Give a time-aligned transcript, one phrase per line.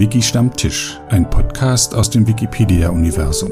[0.00, 3.50] Wiki Stammtisch, ein Podcast aus dem Wikipedia-Universum.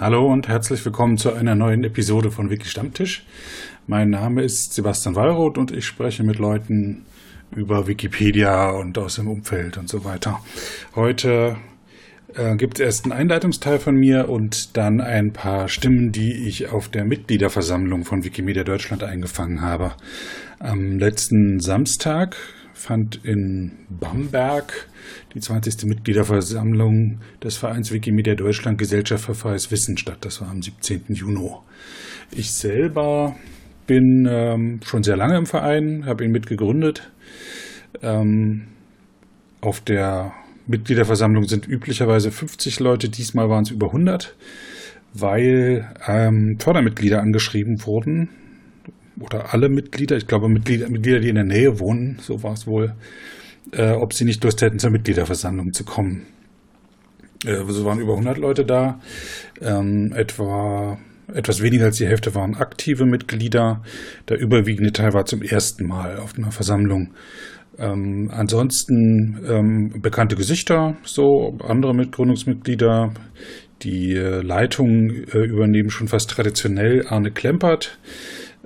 [0.00, 3.24] Hallo und herzlich willkommen zu einer neuen Episode von Wiki Stammtisch.
[3.86, 7.04] Mein Name ist Sebastian Wallroth und ich spreche mit Leuten
[7.54, 10.40] über Wikipedia und aus dem Umfeld und so weiter.
[10.96, 11.56] Heute
[12.34, 16.68] äh, gibt es erst einen Einleitungsteil von mir und dann ein paar Stimmen, die ich
[16.68, 19.92] auf der Mitgliederversammlung von Wikimedia Deutschland eingefangen habe.
[20.58, 22.36] Am letzten Samstag
[22.74, 24.88] fand in Bamberg
[25.32, 25.84] die 20.
[25.84, 30.18] Mitgliederversammlung des Vereins Wikimedia Deutschland Gesellschaft für freies Wissen statt.
[30.22, 31.04] Das war am 17.
[31.08, 31.50] Juni.
[32.32, 33.36] Ich selber
[33.86, 37.10] bin ähm, schon sehr lange im Verein, habe ihn mitgegründet.
[38.02, 38.64] Ähm,
[39.60, 40.32] auf der
[40.66, 44.34] Mitgliederversammlung sind üblicherweise 50 Leute, diesmal waren es über 100,
[45.12, 48.30] weil ähm, Fördermitglieder angeschrieben wurden
[49.20, 52.66] oder alle Mitglieder, ich glaube Mitglieder, Mitglieder, die in der Nähe wohnen, so war es
[52.66, 52.94] wohl,
[53.72, 56.26] äh, ob sie nicht Lust hätten, zur Mitgliederversammlung zu kommen.
[57.44, 59.00] Äh, so waren über 100 Leute da,
[59.60, 60.98] ähm, etwa
[61.32, 63.82] etwas weniger als die Hälfte waren aktive Mitglieder.
[64.28, 67.14] Der überwiegende Teil war zum ersten Mal auf einer Versammlung.
[67.78, 73.12] Ähm, ansonsten ähm, bekannte Gesichter, so andere Mitgründungsmitglieder.
[73.82, 77.98] Die äh, Leitung äh, übernehmen schon fast traditionell Arne Klempert,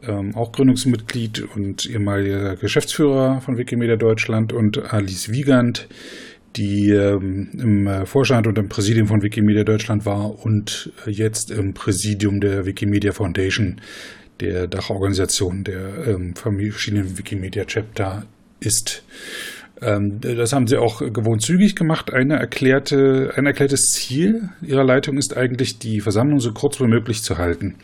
[0.03, 5.89] ähm, auch Gründungsmitglied und ehemaliger Geschäftsführer von Wikimedia Deutschland und Alice Wiegand,
[6.57, 11.75] die ähm, im äh, Vorstand und im Präsidium von Wikimedia Deutschland war und jetzt im
[11.75, 13.81] Präsidium der Wikimedia Foundation,
[14.41, 18.25] der Dachorganisation der ähm, verschiedenen Wikimedia Chapter
[18.61, 19.03] ist.
[19.81, 22.13] Ähm, das haben sie auch gewohnt zügig gemacht.
[22.13, 27.23] Eine erklärte, ein erklärtes Ziel ihrer Leitung ist eigentlich, die Versammlung so kurz wie möglich
[27.23, 27.77] zu halten.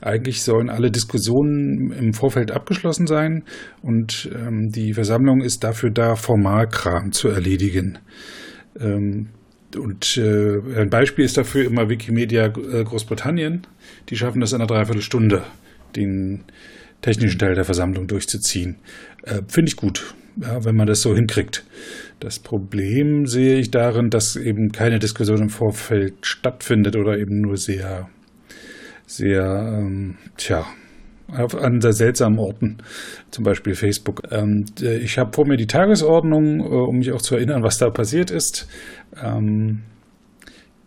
[0.00, 3.44] Eigentlich sollen alle Diskussionen im Vorfeld abgeschlossen sein
[3.82, 7.98] und ähm, die Versammlung ist dafür da, Formalkram zu erledigen.
[8.80, 9.28] Ähm,
[9.76, 13.66] und äh, ein Beispiel ist dafür immer Wikimedia äh, Großbritannien.
[14.08, 15.42] Die schaffen das in einer Dreiviertelstunde,
[15.96, 16.44] den
[17.00, 18.76] technischen Teil der Versammlung durchzuziehen.
[19.22, 21.64] Äh, Finde ich gut ja, wenn man das so hinkriegt.
[22.20, 27.56] Das Problem sehe ich darin, dass eben keine Diskussion im Vorfeld stattfindet oder eben nur
[27.56, 28.08] sehr,
[29.06, 30.64] sehr, ähm, tja,
[31.28, 32.78] an sehr seltsamen Orten,
[33.30, 34.22] zum Beispiel Facebook.
[34.30, 37.90] Ähm, ich habe vor mir die Tagesordnung, äh, um mich auch zu erinnern, was da
[37.90, 38.68] passiert ist.
[39.22, 39.82] Ähm,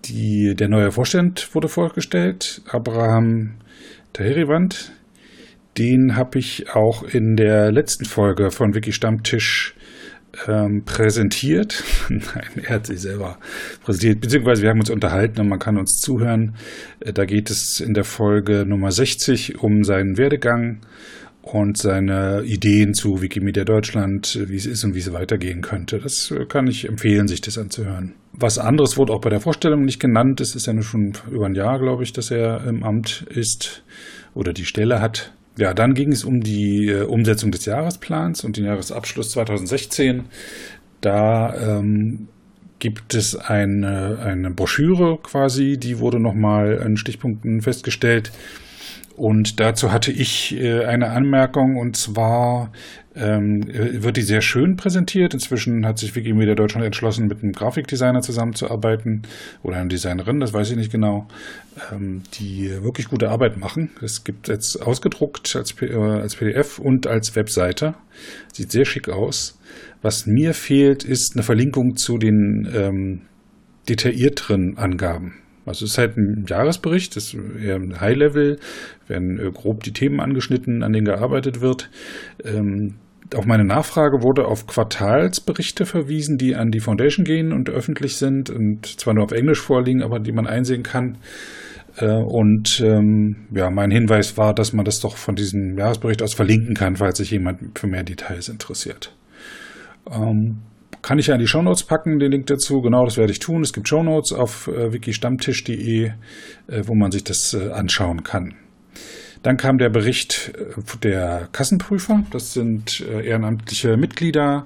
[0.06, 3.56] die, der neue Vorstand wurde vorgestellt, Abraham
[4.14, 4.92] Tahiriwand,
[5.78, 9.76] den habe ich auch in der letzten Folge von Wiki Stammtisch
[10.48, 11.84] ähm, präsentiert.
[12.10, 13.38] Nein, er hat sich selber
[13.84, 16.56] präsentiert, beziehungsweise wir haben uns unterhalten und man kann uns zuhören.
[17.00, 20.82] Äh, da geht es in der Folge Nummer 60 um seinen Werdegang
[21.42, 26.00] und seine Ideen zu Wikimedia Deutschland, wie es ist und wie es weitergehen könnte.
[26.00, 28.14] Das äh, kann ich empfehlen, sich das anzuhören.
[28.34, 30.42] Was anderes wurde auch bei der Vorstellung nicht genannt.
[30.42, 33.84] Es ist ja nur schon über ein Jahr, glaube ich, dass er im Amt ist
[34.34, 35.34] oder die Stelle hat.
[35.58, 40.26] Ja, dann ging es um die äh, Umsetzung des Jahresplans und den Jahresabschluss 2016.
[41.02, 42.28] Da ähm,
[42.80, 48.32] gibt es eine, eine Broschüre quasi, die wurde nochmal in Stichpunkten festgestellt.
[49.16, 52.72] Und dazu hatte ich äh, eine Anmerkung und zwar
[53.16, 55.34] ähm, wird die sehr schön präsentiert.
[55.34, 59.22] Inzwischen hat sich Wikimedia Deutschland entschlossen, mit einem Grafikdesigner zusammenzuarbeiten
[59.64, 61.28] oder einer Designerin, das weiß ich nicht genau,
[61.94, 63.92] ähm, die wirklich gute Arbeit machen.
[64.02, 67.96] Es gibt jetzt ausgedruckt als, äh, als PDF und als Webseite.
[68.52, 69.58] Sieht sehr schick aus.
[70.02, 73.22] Was mir fehlt, ist eine Verlinkung zu den ähm,
[73.88, 75.36] detaillierteren Angaben.
[75.66, 78.60] Also es ist halt ein Jahresbericht, das ist eher ein High-Level,
[79.08, 81.90] werden äh, grob die Themen angeschnitten, an denen gearbeitet wird.
[82.44, 82.96] Ähm,
[83.34, 88.50] auf meine Nachfrage wurde auf Quartalsberichte verwiesen, die an die Foundation gehen und öffentlich sind
[88.50, 91.18] und zwar nur auf Englisch vorliegen, aber die man einsehen kann.
[91.98, 96.34] Äh, und ähm, ja, mein Hinweis war, dass man das doch von diesem Jahresbericht aus
[96.34, 99.16] verlinken kann, falls sich jemand für mehr Details interessiert.
[100.12, 100.58] Ähm,
[101.06, 102.82] kann ich ja in die Shownotes packen, den Link dazu.
[102.82, 103.62] Genau, das werde ich tun.
[103.62, 106.14] Es gibt Shownotes auf äh, wikistammtisch.de, äh,
[106.88, 108.56] wo man sich das äh, anschauen kann.
[109.44, 112.24] Dann kam der Bericht äh, der Kassenprüfer.
[112.32, 114.66] Das sind äh, ehrenamtliche Mitglieder,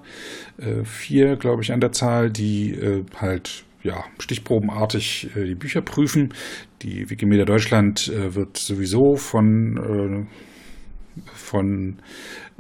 [0.57, 6.33] äh, vier, glaube ich, an der Zahl, die halt ja, stichprobenartig die Bücher prüfen.
[6.83, 10.27] Die Wikimedia Deutschland wird sowieso von
[11.33, 11.97] von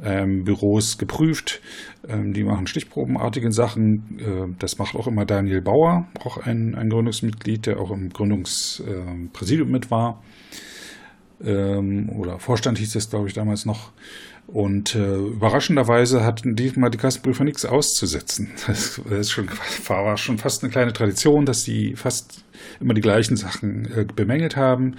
[0.03, 1.61] ähm, Büros geprüft.
[2.07, 4.19] Ähm, die machen stichprobenartige Sachen.
[4.19, 9.69] Äh, das macht auch immer Daniel Bauer, auch ein, ein Gründungsmitglied, der auch im Gründungspräsidium
[9.69, 10.23] äh, mit war.
[11.43, 13.91] ähm, oder Vorstand hieß es, glaube ich, damals noch.
[14.51, 18.49] Und äh, überraschenderweise hatten diesmal die Kassenprüfer nichts auszusetzen.
[18.67, 19.47] Das, ist schon,
[19.87, 22.43] war schon fast eine kleine Tradition, dass sie fast
[22.79, 24.95] immer die gleichen Sachen äh, bemängelt haben.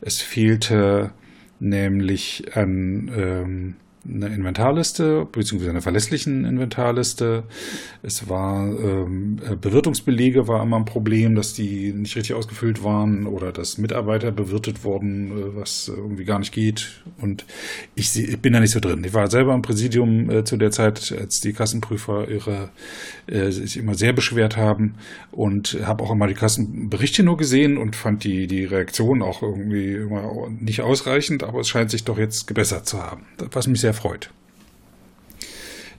[0.00, 1.12] Es fehlte
[1.60, 7.44] nämlich an ähm, eine Inventarliste, beziehungsweise eine verlässlichen Inventarliste.
[8.02, 13.52] Es war ähm, Bewirtungsbelege war immer ein Problem, dass die nicht richtig ausgefüllt waren oder
[13.52, 17.02] dass Mitarbeiter bewirtet wurden, äh, was irgendwie gar nicht geht.
[17.20, 17.44] Und
[17.94, 19.04] ich, ich, bin da nicht so drin.
[19.04, 22.70] Ich war selber im Präsidium äh, zu der Zeit, als die Kassenprüfer ihre
[23.26, 24.94] äh, sich immer sehr beschwert haben
[25.30, 29.94] und habe auch immer die Kassenberichte nur gesehen und fand die, die Reaktion auch irgendwie
[29.94, 33.87] immer nicht ausreichend, aber es scheint sich doch jetzt gebessert zu haben, was mich sehr
[33.92, 34.30] freut.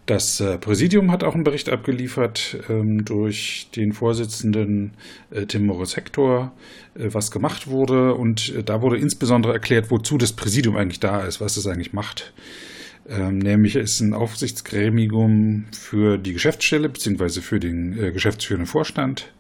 [0.10, 4.94] Das äh, Präsidium hat auch einen Bericht abgeliefert ähm, durch den Vorsitzenden
[5.30, 6.52] äh, Tim Morris Hector,
[6.96, 8.16] äh, was gemacht wurde.
[8.16, 11.94] Und äh, da wurde insbesondere erklärt, wozu das Präsidium eigentlich da ist, was es eigentlich
[11.94, 12.34] macht.
[13.08, 17.42] Ähm, nämlich ist ein Aufsichtsgremium für die Geschäftsstelle bzw.
[17.42, 19.32] für den äh, geschäftsführenden Vorstand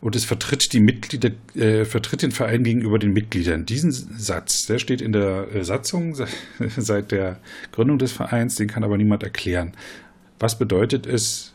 [0.00, 3.66] und es vertritt die Mitglieder, äh, vertritt den Verein gegenüber den Mitgliedern.
[3.66, 6.16] Diesen Satz, der steht in der äh, Satzung
[6.76, 7.40] seit der
[7.72, 9.72] Gründung des Vereins, den kann aber niemand erklären.
[10.38, 11.54] Was bedeutet es,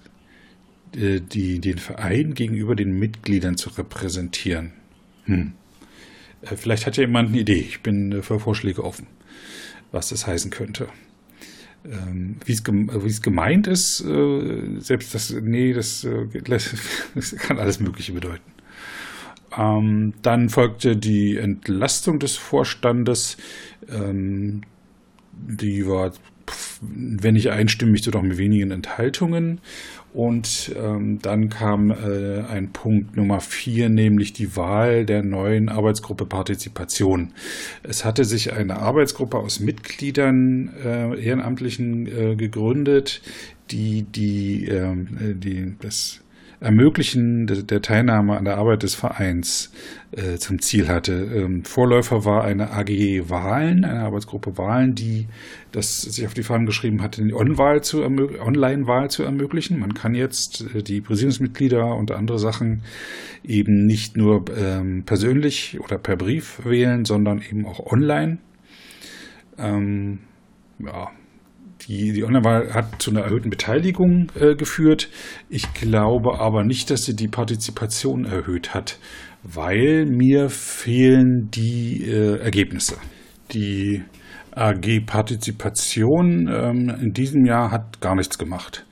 [0.95, 4.73] äh, die, den Verein gegenüber den Mitgliedern zu repräsentieren?
[5.25, 5.53] Hm.
[6.41, 7.59] Äh, vielleicht hat ja jemand eine Idee.
[7.59, 9.07] Ich bin für Vorschläge offen,
[9.91, 10.88] was das heißen könnte.
[11.83, 16.27] Ähm, wie es gemeint ist, äh, selbst das, nee, das, äh,
[17.15, 18.51] das kann alles Mögliche bedeuten.
[19.57, 23.37] Ähm, dann folgte die Entlastung des Vorstandes.
[23.89, 24.61] Ähm,
[25.33, 26.11] die war,
[26.81, 29.59] wenn nicht einstimmig, so doch mit wenigen Enthaltungen.
[30.13, 36.25] Und ähm, dann kam äh, ein Punkt Nummer vier, nämlich die Wahl der neuen Arbeitsgruppe
[36.25, 37.31] Partizipation.
[37.83, 43.21] Es hatte sich eine Arbeitsgruppe aus Mitgliedern äh, Ehrenamtlichen äh, gegründet,
[43.71, 46.19] die die, ähm, äh, die das
[46.61, 49.71] Ermöglichen der Teilnahme an der Arbeit des Vereins
[50.11, 51.13] äh, zum Ziel hatte.
[51.13, 55.25] Ähm, Vorläufer war eine AG Wahlen, eine Arbeitsgruppe Wahlen, die
[55.71, 59.79] das sich auf die Fahnen geschrieben hatte, die On-Wahl zu Online-Wahl zu ermöglichen.
[59.79, 62.83] Man kann jetzt äh, die Präsidiumsmitglieder und andere Sachen
[63.43, 68.37] eben nicht nur ähm, persönlich oder per Brief wählen, sondern eben auch online.
[69.57, 70.19] Ähm,
[70.77, 71.09] ja,
[71.91, 75.09] die, die Online-Wahl hat zu einer erhöhten Beteiligung äh, geführt.
[75.49, 78.97] Ich glaube aber nicht, dass sie die Partizipation erhöht hat,
[79.43, 82.95] weil mir fehlen die äh, Ergebnisse.
[83.51, 84.03] Die
[84.51, 88.85] AG Partizipation ähm, in diesem Jahr hat gar nichts gemacht.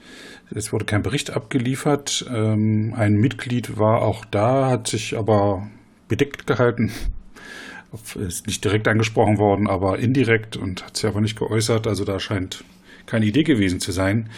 [0.53, 2.25] Es wurde kein Bericht abgeliefert.
[2.29, 5.67] Ähm, ein Mitglied war auch da, hat sich aber
[6.09, 6.91] bedeckt gehalten.
[8.15, 11.87] Ist nicht direkt angesprochen worden, aber indirekt und hat sich aber nicht geäußert.
[11.87, 12.63] Also da scheint
[13.09, 14.29] keine Idee gewesen zu sein.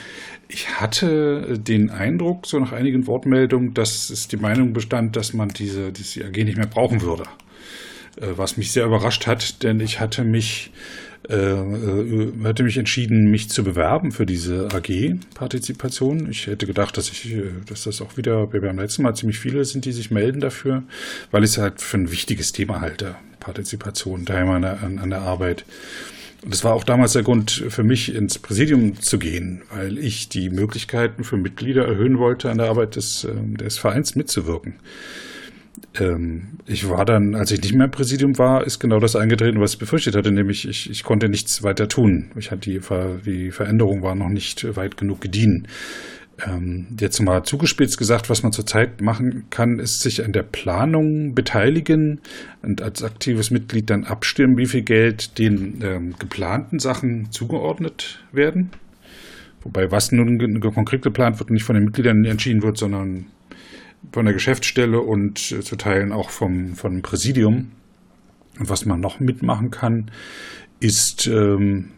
[0.47, 5.49] Ich hatte den Eindruck, so nach einigen Wortmeldungen, dass es die Meinung bestand, dass man
[5.49, 7.23] diese, diese AG nicht mehr brauchen würde.
[8.19, 10.71] Äh, was mich sehr überrascht hat, denn ich hatte mich,
[11.29, 16.29] äh, äh, hatte mich entschieden, mich zu bewerben für diese AG-Partizipation.
[16.29, 19.39] Ich hätte gedacht, dass ich, äh, dass das auch wieder, wie beim letzten Mal ziemlich
[19.39, 20.83] viele sind, die sich melden dafür,
[21.31, 23.15] weil ich es halt für ein wichtiges Thema halte.
[23.39, 25.65] Partizipation, Teilnahme an, an der Arbeit.
[26.43, 30.27] Und das war auch damals der Grund für mich, ins Präsidium zu gehen, weil ich
[30.27, 34.75] die Möglichkeiten für Mitglieder erhöhen wollte, an der Arbeit des, ähm, des Vereins mitzuwirken.
[35.99, 39.59] Ähm, ich war dann, als ich nicht mehr im Präsidium war, ist genau das eingetreten,
[39.59, 42.31] was ich befürchtet hatte, nämlich ich, ich konnte nichts weiter tun.
[42.35, 42.81] Ich hatte die,
[43.25, 45.67] die Veränderung war noch nicht weit genug gediehen.
[46.45, 51.35] Ähm, jetzt mal zugespitzt gesagt, was man zurzeit machen kann, ist sich an der Planung
[51.35, 52.19] beteiligen
[52.61, 58.71] und als aktives Mitglied dann abstimmen, wie viel Geld den ähm, geplanten Sachen zugeordnet werden.
[59.61, 63.27] Wobei was nun konkret geplant wird, nicht von den Mitgliedern entschieden wird, sondern
[64.11, 67.71] von der Geschäftsstelle und äh, zu Teilen auch vom, vom Präsidium.
[68.59, 70.09] Und was man noch mitmachen kann,
[70.79, 71.91] ist ähm,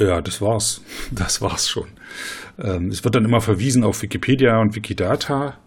[0.00, 0.82] ja, das war's.
[1.10, 1.88] Das war's schon.
[2.58, 5.58] Ähm, es wird dann immer verwiesen auf Wikipedia und Wikidata.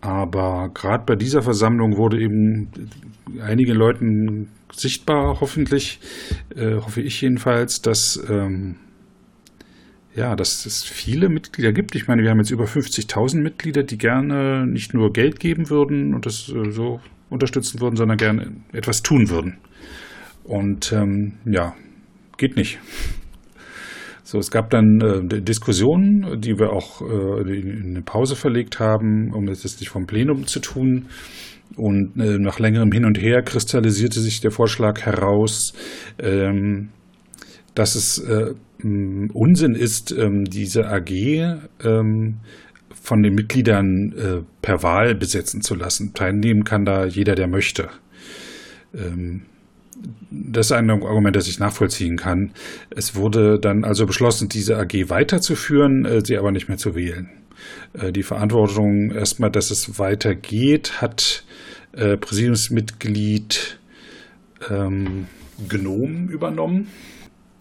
[0.00, 2.68] Aber gerade bei dieser Versammlung wurde eben
[3.40, 5.98] einigen Leuten sichtbar, hoffentlich,
[6.54, 8.76] äh, hoffe ich jedenfalls, dass, ähm,
[10.14, 11.94] ja, dass es viele Mitglieder gibt.
[11.94, 16.14] Ich meine, wir haben jetzt über 50.000 Mitglieder, die gerne nicht nur Geld geben würden
[16.14, 19.58] und das äh, so unterstützen würden, sondern gerne etwas tun würden.
[20.44, 21.74] Und ähm, ja,
[22.36, 22.78] geht nicht
[24.30, 29.32] So, es gab dann äh, Diskussionen, die wir auch äh, in eine Pause verlegt haben,
[29.32, 31.06] um es nicht vom Plenum zu tun.
[31.76, 35.72] Und äh, nach längerem Hin und Her kristallisierte sich der Vorschlag heraus,
[36.18, 36.90] ähm,
[37.74, 41.10] dass es äh, Unsinn ist, ähm, diese AG
[41.82, 42.40] ähm,
[42.92, 46.12] von den Mitgliedern äh, per Wahl besetzen zu lassen.
[46.12, 47.88] Teilnehmen kann da jeder, der möchte.
[48.94, 49.44] Ähm,
[50.30, 52.52] das ist ein Argument, das ich nachvollziehen kann.
[52.90, 57.28] Es wurde dann also beschlossen, diese AG weiterzuführen, äh, sie aber nicht mehr zu wählen.
[57.94, 61.44] Äh, die Verantwortung erstmal, dass es weitergeht, hat
[61.92, 63.78] äh, Präsidiumsmitglied
[64.70, 65.26] ähm,
[65.68, 66.88] Gnom übernommen.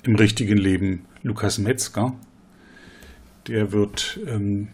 [0.04, 2.14] Im richtigen Leben Lukas Metzger.
[3.48, 4.70] Der wird ähm,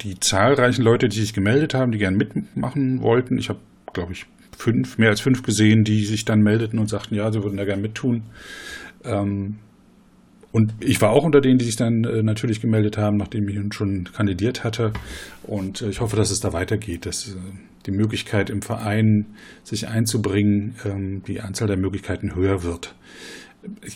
[0.00, 3.60] die zahlreichen Leute, die sich gemeldet haben, die gern mitmachen wollten, ich habe,
[3.92, 7.42] glaube ich, fünf, mehr als fünf gesehen, die sich dann meldeten und sagten, ja, sie
[7.42, 8.22] würden da gern mittun.
[9.04, 9.56] Ähm,
[10.54, 13.58] und ich war auch unter denen, die sich dann äh, natürlich gemeldet haben, nachdem ich
[13.74, 14.92] schon kandidiert hatte.
[15.42, 17.38] Und äh, ich hoffe, dass es da weitergeht, dass äh,
[17.86, 19.26] die Möglichkeit im Verein
[19.64, 22.94] sich einzubringen, ähm, die Anzahl der Möglichkeiten höher wird.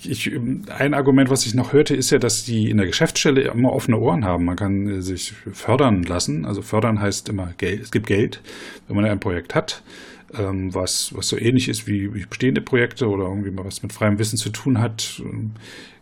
[0.03, 0.33] Ich,
[0.69, 3.99] ein Argument, was ich noch hörte, ist ja, dass die in der Geschäftsstelle immer offene
[3.99, 4.45] Ohren haben.
[4.45, 6.45] Man kann äh, sich fördern lassen.
[6.45, 7.83] Also fördern heißt immer Geld.
[7.83, 8.41] Es gibt Geld,
[8.88, 9.85] wenn man ein Projekt hat
[10.35, 13.93] ähm, was, was so ähnlich ist wie, wie bestehende Projekte oder irgendwie mal was mit
[13.93, 15.53] freiem Wissen zu tun hat, ähm,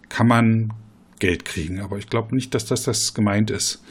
[0.09, 0.73] kann man
[1.18, 1.80] Geld kriegen.
[1.80, 3.83] Aber ich glaube nicht, dass das das gemeint ist.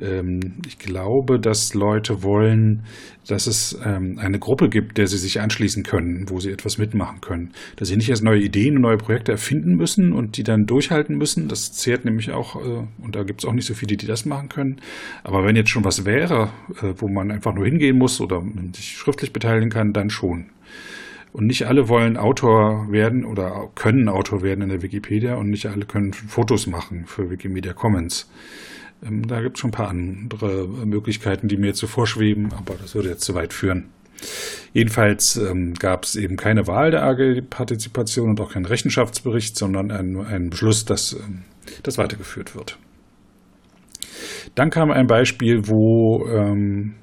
[0.00, 2.84] Ähm, ich glaube, dass Leute wollen,
[3.28, 7.20] dass es ähm, eine Gruppe gibt, der sie sich anschließen können, wo sie etwas mitmachen
[7.20, 7.52] können.
[7.76, 11.16] Dass sie nicht erst neue Ideen und neue Projekte erfinden müssen und die dann durchhalten
[11.16, 11.48] müssen.
[11.48, 14.24] Das zehrt nämlich auch, äh, und da gibt es auch nicht so viele, die das
[14.24, 14.76] machen können.
[15.22, 16.50] Aber wenn jetzt schon was wäre,
[16.82, 18.42] äh, wo man einfach nur hingehen muss oder
[18.74, 20.46] sich schriftlich beteiligen kann, dann schon.
[21.32, 25.66] Und nicht alle wollen Autor werden oder können Autor werden in der Wikipedia und nicht
[25.66, 28.28] alle können Fotos machen für Wikimedia Commons.
[29.04, 32.74] Ähm, da gibt es schon ein paar andere Möglichkeiten, die mir jetzt so vorschweben, aber
[32.74, 33.88] das würde jetzt zu weit führen.
[34.72, 40.20] Jedenfalls ähm, gab es eben keine Wahl der AG-Partizipation und auch keinen Rechenschaftsbericht, sondern einen,
[40.24, 41.42] einen Beschluss, dass ähm,
[41.82, 42.78] das weitergeführt wird.
[44.54, 46.94] Dann kam ein Beispiel, wo ähm,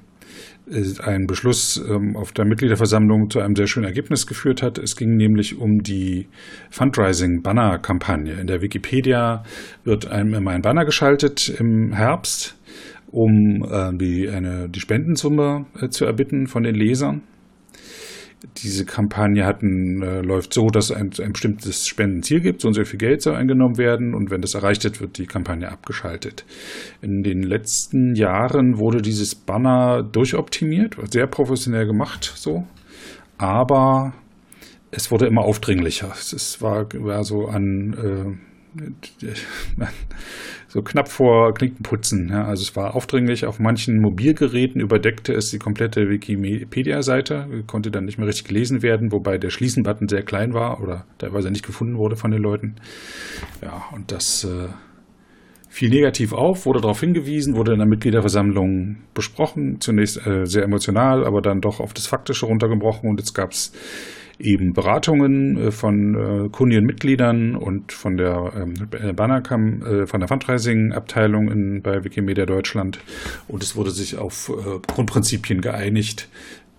[1.00, 4.78] ein Beschluss ähm, auf der Mitgliederversammlung zu einem sehr schönen Ergebnis geführt hat.
[4.78, 6.28] Es ging nämlich um die
[6.70, 8.34] Fundraising-Banner-Kampagne.
[8.34, 9.44] In der Wikipedia
[9.84, 12.56] wird einem immer ein Banner geschaltet im Herbst,
[13.10, 17.22] um äh, die, eine, die Spendensumme äh, zu erbitten von den Lesern
[18.58, 22.84] diese Kampagne hatten, äh, läuft so, dass ein, ein bestimmtes Spendenziel gibt, so und so
[22.84, 26.44] viel Geld soll eingenommen werden und wenn das erreicht wird, wird die Kampagne abgeschaltet.
[27.02, 32.66] In den letzten Jahren wurde dieses Banner durchoptimiert, sehr professionell gemacht so,
[33.38, 34.12] aber
[34.90, 36.12] es wurde immer aufdringlicher.
[36.12, 38.38] Es war, war so an
[38.78, 39.84] äh,
[40.68, 42.28] so knapp vor Klinkenputzen.
[42.30, 42.44] Ja.
[42.44, 43.46] Also es war aufdringlich.
[43.46, 49.10] Auf manchen Mobilgeräten überdeckte es die komplette Wikipedia-Seite, konnte dann nicht mehr richtig gelesen werden,
[49.10, 52.76] wobei der Schließen-Button sehr klein war oder teilweise nicht gefunden wurde von den Leuten.
[53.62, 54.68] Ja, und das äh,
[55.70, 59.80] fiel negativ auf, wurde darauf hingewiesen, wurde in der Mitgliederversammlung besprochen.
[59.80, 63.72] Zunächst äh, sehr emotional, aber dann doch auf das Faktische runtergebrochen und jetzt gab es
[64.38, 71.82] eben Beratungen äh, von äh, Kundigen-Mitgliedern und von der ähm, äh, von der Fundraising-Abteilung in,
[71.82, 73.00] bei Wikimedia Deutschland.
[73.48, 74.50] Und es wurde sich auf
[74.86, 76.28] Grundprinzipien geeinigt,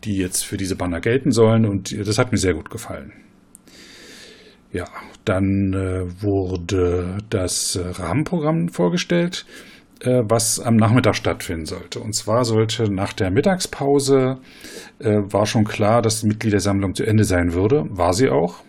[0.04, 1.66] die jetzt für diese Banner gelten sollen.
[1.66, 3.12] Und das hat mir sehr gut gefallen.
[4.72, 4.86] Ja,
[5.26, 5.74] dann
[6.22, 9.46] wurde das Rahmenprogramm vorgestellt.
[10.02, 12.00] Äh, was am Nachmittag stattfinden sollte.
[12.00, 14.38] Und zwar sollte nach der Mittagspause,
[15.00, 17.86] äh, war schon klar, dass die Mitgliedersammlung zu Ende sein würde.
[17.90, 18.62] War sie auch.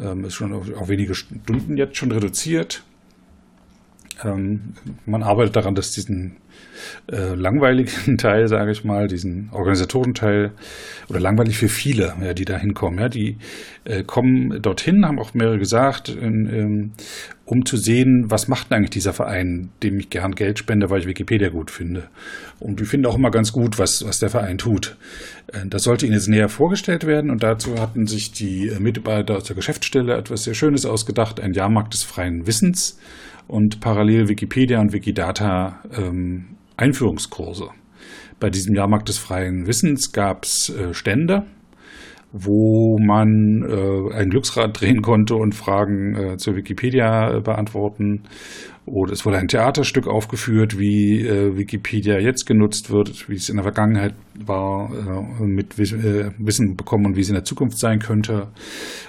[0.00, 2.84] Ähm, ist schon auf, auf wenige Stunden jetzt schon reduziert.
[4.22, 4.74] Ähm,
[5.04, 6.36] man arbeitet daran, dass diesen
[7.10, 10.52] äh, langweiligen Teil, sage ich mal, diesen organisatorischen Teil
[11.08, 12.98] oder langweilig für viele, ja, die da hinkommen.
[12.98, 13.38] Ja, die
[13.84, 16.92] äh, kommen dorthin, haben auch mehrere gesagt, in, ähm,
[17.44, 21.06] um zu sehen, was macht eigentlich dieser Verein, dem ich gern Geld spende, weil ich
[21.06, 22.08] Wikipedia gut finde.
[22.58, 24.96] Und die finden auch immer ganz gut, was, was der Verein tut.
[25.52, 29.44] Äh, das sollte ihnen jetzt näher vorgestellt werden und dazu hatten sich die Mitarbeiter aus
[29.44, 32.98] der Geschäftsstelle etwas sehr Schönes ausgedacht, ein Jahrmarkt des freien Wissens
[33.48, 36.45] und parallel Wikipedia und Wikidata ähm,
[36.76, 37.68] Einführungskurse.
[38.38, 41.46] Bei diesem Jahrmarkt des freien Wissens gab es äh, Stände,
[42.32, 48.24] wo man äh, ein Glücksrad drehen konnte und Fragen äh, zur Wikipedia beantworten.
[48.84, 53.64] Oder es wurde ein Theaterstück aufgeführt, wie Wikipedia jetzt genutzt wird, wie es in der
[53.64, 54.88] Vergangenheit war,
[55.40, 58.46] mit Wissen bekommen und wie es in der Zukunft sein könnte.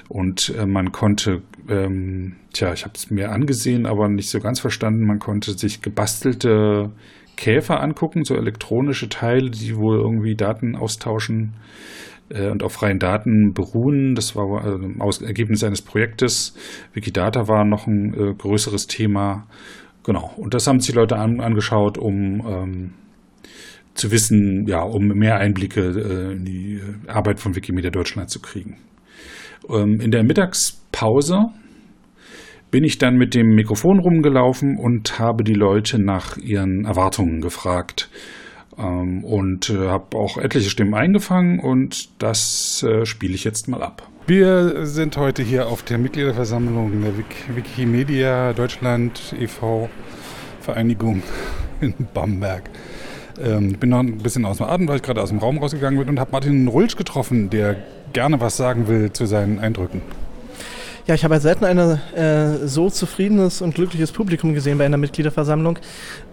[0.09, 5.05] Und man konnte ähm, tja, ich habe es mir angesehen, aber nicht so ganz verstanden.
[5.05, 6.91] Man konnte sich gebastelte
[7.37, 11.53] Käfer angucken, so elektronische Teile, die wohl irgendwie Daten austauschen
[12.29, 14.15] äh, und auf freien Daten beruhen.
[14.15, 16.55] Das war äh, aus Ergebnis eines Projektes.
[16.93, 19.47] Wikidata war noch ein äh, größeres Thema.
[20.03, 20.31] Genau.
[20.35, 22.93] Und das haben sich Leute an, angeschaut, um ähm,
[23.93, 28.77] zu wissen, ja, um mehr Einblicke äh, in die Arbeit von Wikimedia Deutschland zu kriegen.
[29.69, 31.47] Ähm, in der Mittagspause
[32.71, 38.09] bin ich dann mit dem Mikrofon rumgelaufen und habe die Leute nach ihren Erwartungen gefragt.
[38.77, 43.81] Ähm, und äh, habe auch etliche Stimmen eingefangen und das äh, spiele ich jetzt mal
[43.81, 44.07] ab.
[44.27, 47.13] Wir sind heute hier auf der Mitgliederversammlung der
[47.55, 49.89] Wikimedia Deutschland e.V.
[50.59, 51.23] Vereinigung
[51.81, 52.69] in Bamberg.
[53.41, 55.57] Ähm, ich bin noch ein bisschen aus dem Atem, weil ich gerade aus dem Raum
[55.57, 57.77] rausgegangen bin und habe Martin Rulsch getroffen, der
[58.13, 60.01] gerne was sagen will zu seinen Eindrücken.
[61.07, 65.79] Ja, ich habe selten ein äh, so zufriedenes und glückliches Publikum gesehen bei einer Mitgliederversammlung.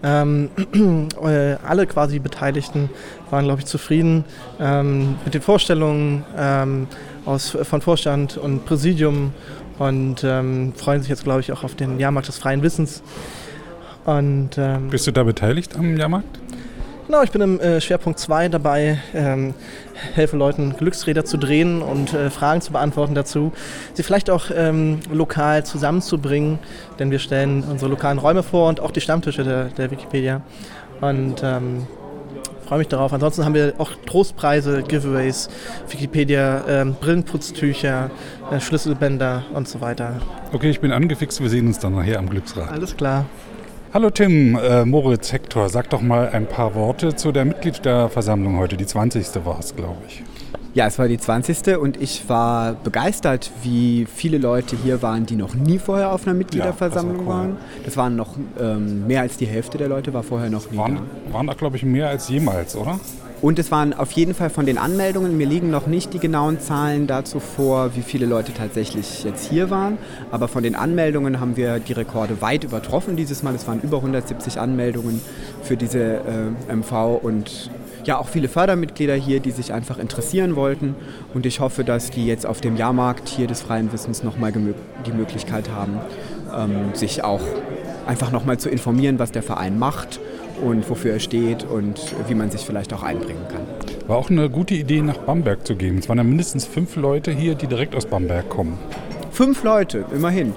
[0.03, 0.49] Ähm,
[1.23, 2.89] äh, alle quasi Beteiligten
[3.29, 4.25] waren, glaube ich, zufrieden
[4.59, 6.87] ähm, mit den Vorstellungen ähm,
[7.25, 9.31] aus, von Vorstand und Präsidium
[9.79, 13.01] und ähm, freuen sich jetzt, glaube ich, auch auf den Jahrmarkt des freien Wissens.
[14.03, 16.37] Und, ähm, Bist du da beteiligt am Jahrmarkt?
[17.07, 19.53] Genau, ich bin im äh, Schwerpunkt 2 dabei, ähm,
[20.15, 23.53] helfe Leuten, Glücksräder zu drehen und äh, Fragen zu beantworten dazu,
[23.93, 26.57] sie vielleicht auch ähm, lokal zusammenzubringen,
[26.97, 30.41] denn wir stellen unsere lokalen Räume vor und auch die Stammtische der, der Wikipedia.
[30.99, 31.85] Und ähm,
[32.65, 33.13] freue mich darauf.
[33.13, 35.49] Ansonsten haben wir auch Trostpreise, Giveaways,
[35.89, 38.09] Wikipedia, ähm, Brillenputztücher,
[38.51, 40.19] äh, Schlüsselbänder und so weiter.
[40.51, 41.39] Okay, ich bin angefixt.
[41.39, 42.71] Wir sehen uns dann nachher am Glücksrad.
[42.71, 43.25] Alles klar.
[43.95, 48.75] Hallo Tim, äh, Moritz Hector, sag doch mal ein paar Worte zu der Mitgliederversammlung heute.
[48.75, 49.45] Die 20.
[49.45, 50.21] war es, glaube ich.
[50.73, 51.77] Ja, es war die 20.
[51.77, 56.33] und ich war begeistert, wie viele Leute hier waren, die noch nie vorher auf einer
[56.33, 57.51] Mitgliederversammlung ja, war cool.
[57.51, 57.57] waren.
[57.85, 60.99] Das waren noch ähm, mehr als die Hälfte der Leute, war vorher noch nie waren,
[61.27, 61.33] da.
[61.33, 62.99] Waren da, glaube ich, mehr als jemals, oder?
[63.45, 66.59] Und es waren auf jeden Fall von den Anmeldungen, mir liegen noch nicht die genauen
[66.59, 69.99] Zahlen dazu vor, wie viele Leute tatsächlich jetzt hier waren,
[70.31, 73.53] aber von den Anmeldungen haben wir die Rekorde weit übertroffen dieses Mal.
[73.53, 75.21] Es waren über 170 Anmeldungen
[75.61, 76.21] für diese
[76.69, 77.69] äh, MV und
[78.03, 80.95] ja auch viele Fördermitglieder hier, die sich einfach interessieren wollten.
[81.35, 85.11] Und ich hoffe, dass die jetzt auf dem Jahrmarkt hier des freien Wissens nochmal die
[85.11, 85.99] Möglichkeit haben,
[86.51, 87.41] ähm, sich auch
[88.07, 90.19] einfach nochmal zu informieren, was der Verein macht
[90.63, 93.61] und wofür er steht und wie man sich vielleicht auch einbringen kann.
[94.07, 95.97] War auch eine gute Idee, nach Bamberg zu gehen.
[95.97, 98.77] Es waren ja mindestens fünf Leute hier, die direkt aus Bamberg kommen.
[99.31, 100.53] Fünf Leute, immerhin.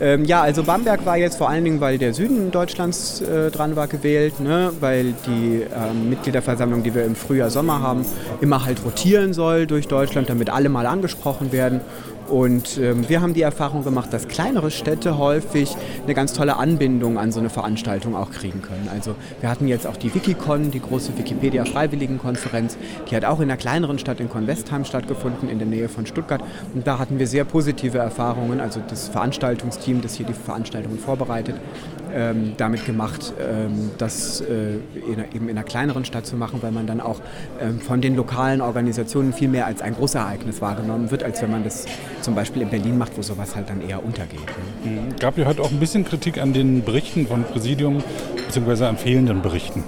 [0.00, 3.76] Ähm, ja, also Bamberg war jetzt vor allen Dingen, weil der Süden Deutschlands äh, dran
[3.76, 4.72] war, gewählt, ne?
[4.80, 8.06] weil die ähm, Mitgliederversammlung, die wir im Frühjahr, Sommer haben,
[8.40, 11.82] immer halt rotieren soll durch Deutschland, damit alle mal angesprochen werden.
[12.28, 17.18] Und ähm, wir haben die Erfahrung gemacht, dass kleinere Städte häufig eine ganz tolle Anbindung
[17.18, 18.88] an so eine Veranstaltung auch kriegen können.
[18.92, 22.78] Also wir hatten jetzt auch die Wikicon, die große Wikipedia-Freiwilligenkonferenz,
[23.10, 26.42] die hat auch in einer kleineren Stadt in Convestheim stattgefunden, in der Nähe von Stuttgart.
[26.74, 28.60] Und da hatten wir sehr positive Erfahrungen.
[28.60, 31.56] Also das Veranstaltungsteam, das hier die Veranstaltungen vorbereitet,
[32.14, 36.72] ähm, damit gemacht, ähm, das äh, in, eben in einer kleineren Stadt zu machen, weil
[36.72, 37.20] man dann auch
[37.60, 41.64] ähm, von den lokalen Organisationen viel mehr als ein Großereignis wahrgenommen wird, als wenn man
[41.64, 41.86] das
[42.20, 44.40] zum Beispiel in Berlin macht, wo sowas halt dann eher untergeht.
[44.84, 44.90] Ne?
[44.90, 45.16] Mhm.
[45.18, 48.02] Gab ja heute auch ein bisschen Kritik an den Berichten von Präsidium,
[48.46, 49.84] beziehungsweise an fehlenden Berichten.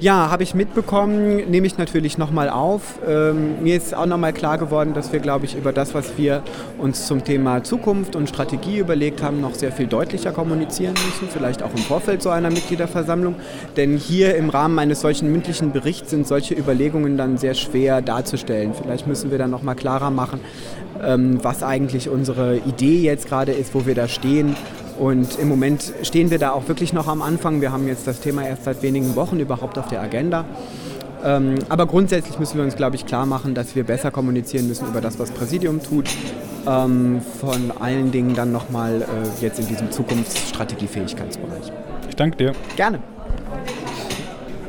[0.00, 2.98] Ja, habe ich mitbekommen, nehme ich natürlich nochmal auf.
[3.08, 6.42] Ähm, mir ist auch nochmal klar geworden, dass wir, glaube ich, über das, was wir
[6.78, 11.62] uns zum Thema Zukunft und Strategie überlegt haben, noch sehr viel deutlicher kommunizieren müssen, vielleicht
[11.62, 13.36] auch im Vorfeld so einer Mitgliederversammlung.
[13.76, 18.74] Denn hier im Rahmen eines solchen mündlichen Berichts sind solche Überlegungen dann sehr schwer darzustellen.
[18.74, 20.40] Vielleicht müssen wir dann nochmal klarer machen,
[21.02, 24.56] ähm, was eigentlich unsere Idee jetzt gerade ist, wo wir da stehen
[24.98, 27.60] und im Moment stehen wir da auch wirklich noch am Anfang.
[27.60, 30.44] Wir haben jetzt das Thema erst seit wenigen Wochen überhaupt auf der Agenda.
[31.24, 34.88] Ähm, aber grundsätzlich müssen wir uns, glaube ich, klar machen, dass wir besser kommunizieren müssen
[34.88, 36.10] über das, was Präsidium tut.
[36.66, 41.72] Ähm, von allen Dingen dann nochmal äh, jetzt in diesem Zukunftsstrategiefähigkeitsbereich.
[42.08, 42.52] Ich danke dir.
[42.76, 43.00] Gerne.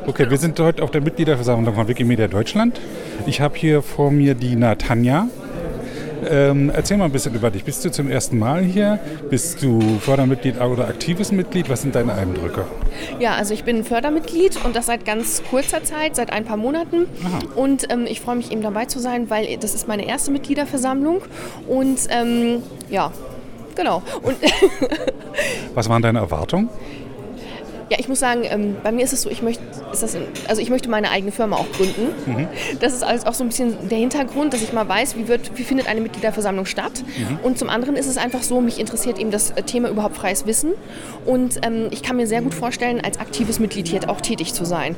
[0.06, 2.80] Okay, wir sind heute auf der Mitgliederversammlung von Wikimedia Deutschland.
[3.26, 5.28] Ich habe hier vor mir die Natanja.
[6.28, 7.64] Ähm, erzähl mal ein bisschen über dich.
[7.64, 8.98] Bist du zum ersten Mal hier?
[9.30, 11.68] Bist du Fördermitglied oder aktives Mitglied?
[11.68, 12.66] Was sind deine Eindrücke?
[13.18, 17.06] Ja, also ich bin Fördermitglied und das seit ganz kurzer Zeit, seit ein paar Monaten.
[17.24, 17.38] Aha.
[17.56, 21.22] Und ähm, ich freue mich eben dabei zu sein, weil das ist meine erste Mitgliederversammlung.
[21.68, 23.12] Und ähm, ja,
[23.74, 24.02] genau.
[24.22, 24.36] Und
[25.74, 26.68] Was waren deine Erwartungen?
[27.90, 30.16] Ja, ich muss sagen, ähm, bei mir ist es so, ich möchte, das
[30.48, 32.08] also ich möchte meine eigene Firma auch gründen.
[32.26, 32.48] Mhm.
[32.80, 35.56] Das ist alles auch so ein bisschen der Hintergrund, dass ich mal weiß, wie, wird,
[35.58, 37.04] wie findet eine Mitgliederversammlung statt.
[37.16, 37.38] Mhm.
[37.42, 40.72] Und zum anderen ist es einfach so, mich interessiert eben das Thema überhaupt freies Wissen.
[41.26, 44.64] Und ähm, ich kann mir sehr gut vorstellen, als aktives Mitglied hier auch tätig zu
[44.64, 44.96] sein.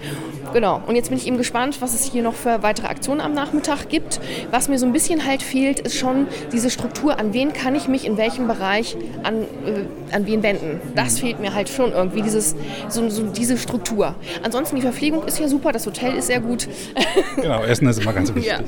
[0.52, 0.80] Genau.
[0.86, 3.88] Und jetzt bin ich eben gespannt, was es hier noch für weitere Aktionen am Nachmittag
[3.88, 4.20] gibt.
[4.50, 7.88] Was mir so ein bisschen halt fehlt, ist schon diese Struktur, an wen kann ich
[7.88, 10.80] mich in welchem Bereich an, äh, an wen wenden.
[10.94, 12.54] Das fehlt mir halt schon irgendwie, dieses,
[12.88, 14.14] so, so, diese Struktur.
[14.42, 16.68] Ansonsten die Verpflegung ist ja super, das Hotel ist sehr gut.
[17.36, 18.46] Genau, Essen ist immer ganz wichtig.
[18.46, 18.60] Ja.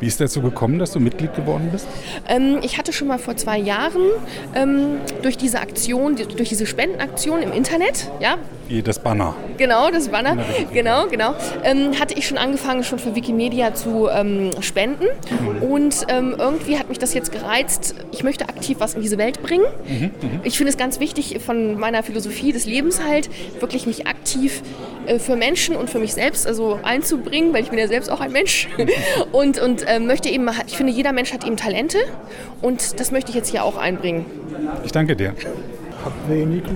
[0.00, 1.86] Wie ist dazu gekommen, dass du Mitglied geworden bist?
[2.28, 4.02] Ähm, ich hatte schon mal vor zwei Jahren
[4.54, 8.38] ähm, durch diese Aktion, durch diese Spendenaktion im Internet, ja.
[8.84, 9.34] Das Banner.
[9.56, 10.36] Genau, das Banner.
[10.72, 11.34] Genau, genau.
[11.64, 15.06] Ähm, hatte ich schon angefangen, schon für Wikimedia zu ähm, spenden.
[15.28, 15.62] Mhm.
[15.62, 17.96] Und ähm, irgendwie hat mich das jetzt gereizt.
[18.12, 19.64] Ich möchte aktiv was in diese Welt bringen.
[19.88, 20.40] Mhm, mhm.
[20.44, 23.28] ich finde es ganz wichtig von meiner Philosophie des Lebens halt,
[23.58, 24.62] wirklich mich aktiv
[25.06, 28.20] äh, für Menschen und für mich selbst also einzubringen, weil ich bin ja selbst auch
[28.20, 28.68] ein Mensch.
[29.32, 31.98] und und äh, möchte eben, ich finde, jeder Mensch hat eben Talente
[32.62, 34.26] und das möchte ich jetzt hier auch einbringen.
[34.84, 35.34] Ich danke dir.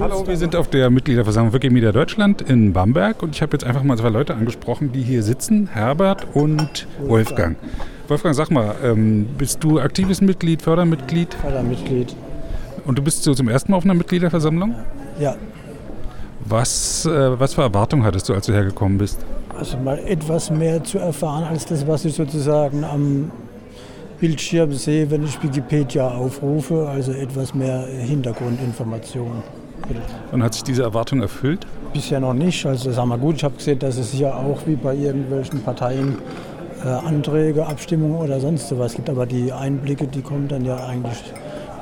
[0.01, 3.83] Hallo, wir sind auf der Mitgliederversammlung Wikimedia Deutschland in Bamberg und ich habe jetzt einfach
[3.83, 7.57] mal zwei Leute angesprochen, die hier sitzen, Herbert und Wolfgang.
[8.09, 11.33] Wolfgang, sag mal, ähm, bist du aktives Mitglied, Fördermitglied?
[11.35, 12.15] Fördermitglied.
[12.85, 14.75] Und du bist so zum ersten Mal auf einer Mitgliederversammlung?
[15.19, 15.37] Ja.
[16.45, 19.25] Was, äh, was für Erwartungen hattest du, als du hergekommen bist?
[19.59, 23.31] Also mal etwas mehr zu erfahren als das, was ich sozusagen am
[24.21, 29.43] Bildschirm sehe, wenn ich Wikipedia aufrufe, also etwas mehr Hintergrundinformationen.
[30.33, 31.67] Und hat sich diese Erwartung erfüllt?
[31.93, 32.65] Bisher noch nicht.
[32.65, 36.19] Also sagen wir gut, ich habe gesehen, dass es ja auch wie bei irgendwelchen Parteien
[36.85, 39.11] äh, Anträge, Abstimmungen oder sonst sowas gibt.
[39.11, 41.23] Aber die Einblicke, die kommen dann ja eigentlich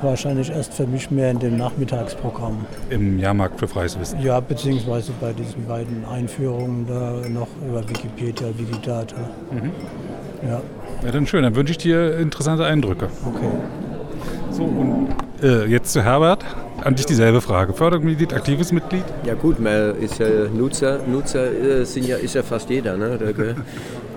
[0.01, 2.65] wahrscheinlich erst für mich mehr in dem Nachmittagsprogramm.
[2.89, 4.21] Im Jahrmarkt für freies Wissen?
[4.21, 9.15] Ja, beziehungsweise bei diesen beiden Einführungen da noch über Wikipedia, Wikidata.
[9.51, 9.71] Mhm.
[10.47, 10.61] Ja.
[11.03, 11.43] Ja, dann schön.
[11.43, 13.09] Dann wünsche ich dir interessante Eindrücke.
[13.25, 13.49] Okay.
[14.51, 15.09] So, und
[15.41, 16.45] äh, jetzt zu Herbert.
[16.83, 17.73] An dich dieselbe Frage.
[17.73, 19.03] Fördermitglied, aktives Mitglied?
[19.25, 20.99] Ja gut, man ist ja Nutzer.
[21.07, 22.97] Nutzer äh, sind ja, ist ja fast jeder.
[22.97, 23.17] Ne?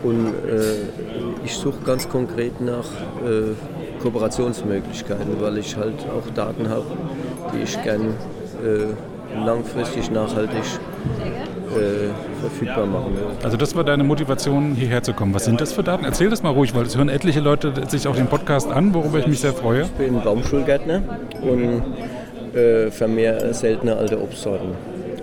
[0.03, 2.85] Und äh, ich suche ganz konkret nach
[3.25, 6.87] äh, Kooperationsmöglichkeiten, weil ich halt auch Daten habe,
[7.53, 8.15] die ich gern
[8.65, 10.65] äh, langfristig nachhaltig
[11.67, 13.15] äh, verfügbar machen.
[13.15, 13.45] Ja.
[13.45, 15.35] Also das war deine Motivation, hierher zu kommen.
[15.35, 16.05] Was sind das für Daten?
[16.05, 19.19] Erzähl das mal ruhig, weil es hören etliche Leute sich auch den Podcast an, worüber
[19.19, 19.83] ich mich sehr freue.
[19.83, 21.03] Ich bin Baumschulgärtner
[21.43, 21.83] und
[22.57, 24.71] äh, vermehre seltene alte Obstsorten.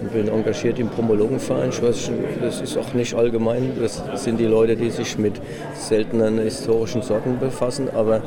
[0.06, 1.70] Ich bin engagiert im Promologenverein.
[1.70, 3.72] Weiß, das ist auch nicht allgemein.
[3.80, 5.40] Das sind die Leute, die sich mit
[5.74, 7.88] seltenen historischen Sorten befassen.
[7.96, 8.22] Aber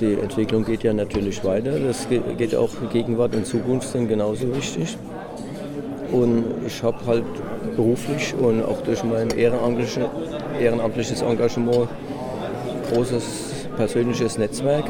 [0.00, 1.72] die Entwicklung geht ja natürlich weiter.
[1.80, 2.06] Das
[2.38, 4.96] geht auch Gegenwart und Zukunft sind genauso wichtig.
[6.12, 7.24] Und ich habe halt
[7.74, 11.88] beruflich und auch durch mein ehrenamtliches Engagement
[12.92, 14.84] großes persönliches Netzwerk.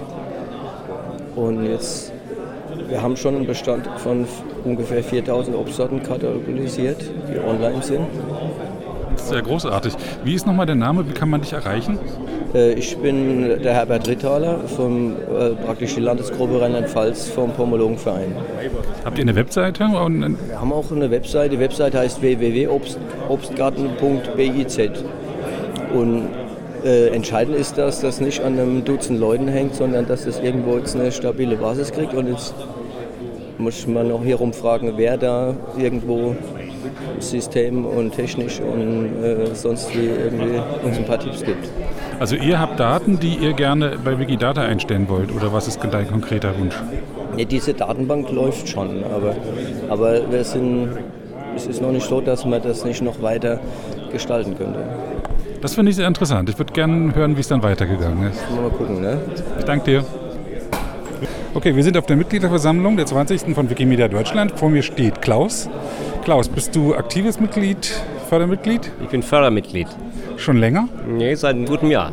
[1.35, 2.13] Und jetzt,
[2.89, 4.27] wir haben schon einen Bestand von
[4.65, 8.07] ungefähr 4000 Obstsorten katalogisiert, die online sind.
[9.17, 9.95] Sehr großartig.
[10.25, 11.09] Wie ist nochmal der Name?
[11.09, 11.99] Wie kann man dich erreichen?
[12.57, 18.35] Äh, ich bin der Herbert Ritthaler von äh, praktisch die Landesgruppe Rheinland-Pfalz vom Pomologenverein.
[19.05, 19.85] Habt ihr eine Webseite?
[19.85, 21.51] Wir haben auch eine Webseite.
[21.51, 24.79] Die Webseite heißt www.obstgarten.biz.
[25.95, 26.29] Und
[26.85, 30.77] äh, entscheidend ist, dass das nicht an einem Dutzend Leuten hängt, sondern dass es irgendwo
[30.79, 32.15] jetzt eine stabile Basis kriegt.
[32.15, 32.55] Und jetzt
[33.59, 36.35] muss man noch hier rumfragen, wer da irgendwo
[37.19, 41.69] System und technisch und äh, sonst wie irgendwie uns ein paar Tipps gibt.
[42.19, 46.09] Also ihr habt Daten, die ihr gerne bei Wikidata einstellen wollt oder was ist dein
[46.09, 46.75] konkreter Wunsch?
[47.37, 49.37] Ja, diese Datenbank läuft schon, aber,
[49.91, 50.89] aber wir sind,
[51.55, 53.61] es ist noch nicht so, dass man das nicht noch weiter
[54.11, 54.79] gestalten könnte.
[55.61, 56.49] Das finde ich sehr interessant.
[56.49, 58.41] Ich würde gerne hören, wie es dann weitergegangen ist.
[58.51, 59.19] Mal gucken, ne?
[59.59, 60.05] Ich danke dir.
[61.53, 63.55] Okay, wir sind auf der Mitgliederversammlung der 20.
[63.55, 64.59] von Wikimedia Deutschland.
[64.59, 65.69] Vor mir steht Klaus.
[66.25, 67.93] Klaus, bist du aktives Mitglied,
[68.27, 68.91] Fördermitglied?
[69.03, 69.89] Ich bin Fördermitglied.
[70.37, 70.89] Schon länger?
[71.09, 72.13] Nee, seit einem guten Jahr.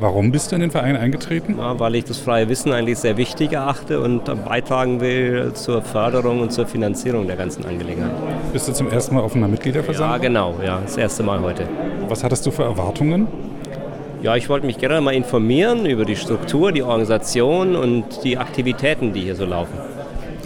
[0.00, 1.56] Warum bist du in den Verein eingetreten?
[1.58, 6.40] Ja, weil ich das freie Wissen eigentlich sehr wichtig erachte und beitragen will zur Förderung
[6.40, 8.10] und zur Finanzierung der ganzen Angelegenheit.
[8.52, 10.12] Bist du zum ersten Mal auf einer Mitgliederversammlung?
[10.12, 11.64] Ja, genau, ja, das erste Mal heute.
[12.08, 13.28] Was hattest du für Erwartungen?
[14.22, 19.12] Ja, ich wollte mich gerne mal informieren über die Struktur, die Organisation und die Aktivitäten,
[19.12, 19.78] die hier so laufen.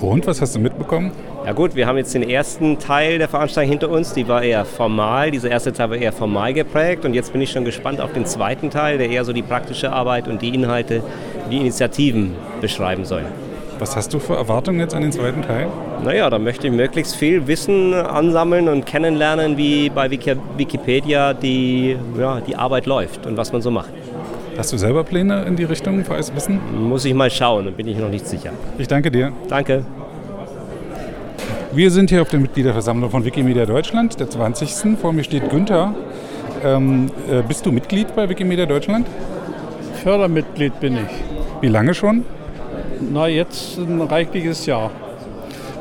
[0.01, 1.13] Und was hast du mitbekommen?
[1.45, 4.65] Ja gut, wir haben jetzt den ersten Teil der Veranstaltung hinter uns, die war eher
[4.65, 8.15] formal, dieser erste Teil war eher formal geprägt und jetzt bin ich schon gespannt auf
[8.15, 11.03] den zweiten Teil, der eher so die praktische Arbeit und die Inhalte,
[11.51, 13.25] die Initiativen beschreiben soll.
[13.79, 15.67] Was hast du für Erwartungen jetzt an den zweiten Teil?
[16.03, 21.99] Naja, da möchte ich möglichst viel Wissen ansammeln und kennenlernen, wie bei Wiki Wikipedia die,
[22.19, 23.91] ja, die Arbeit läuft und was man so macht.
[24.57, 26.61] Hast du selber Pläne in die Richtung für Wissen?
[26.89, 28.51] Muss ich mal schauen, da bin ich noch nicht sicher.
[28.79, 29.33] Ich danke dir.
[29.49, 29.85] Danke.
[31.75, 34.97] Wir sind hier auf der Mitgliederversammlung von Wikimedia Deutschland, der 20.
[34.97, 35.93] Vor mir steht Günther.
[36.63, 39.09] Ähm, äh, bist du Mitglied bei Wikimedia Deutschland?
[40.05, 41.11] Fördermitglied bin ich.
[41.61, 42.25] Wie lange schon?
[43.01, 44.93] Na, jetzt ein reichliches Jahr.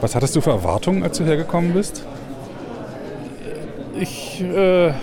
[0.01, 2.03] Was hattest du für Erwartungen, als du hergekommen bist?
[3.99, 4.93] Ich äh,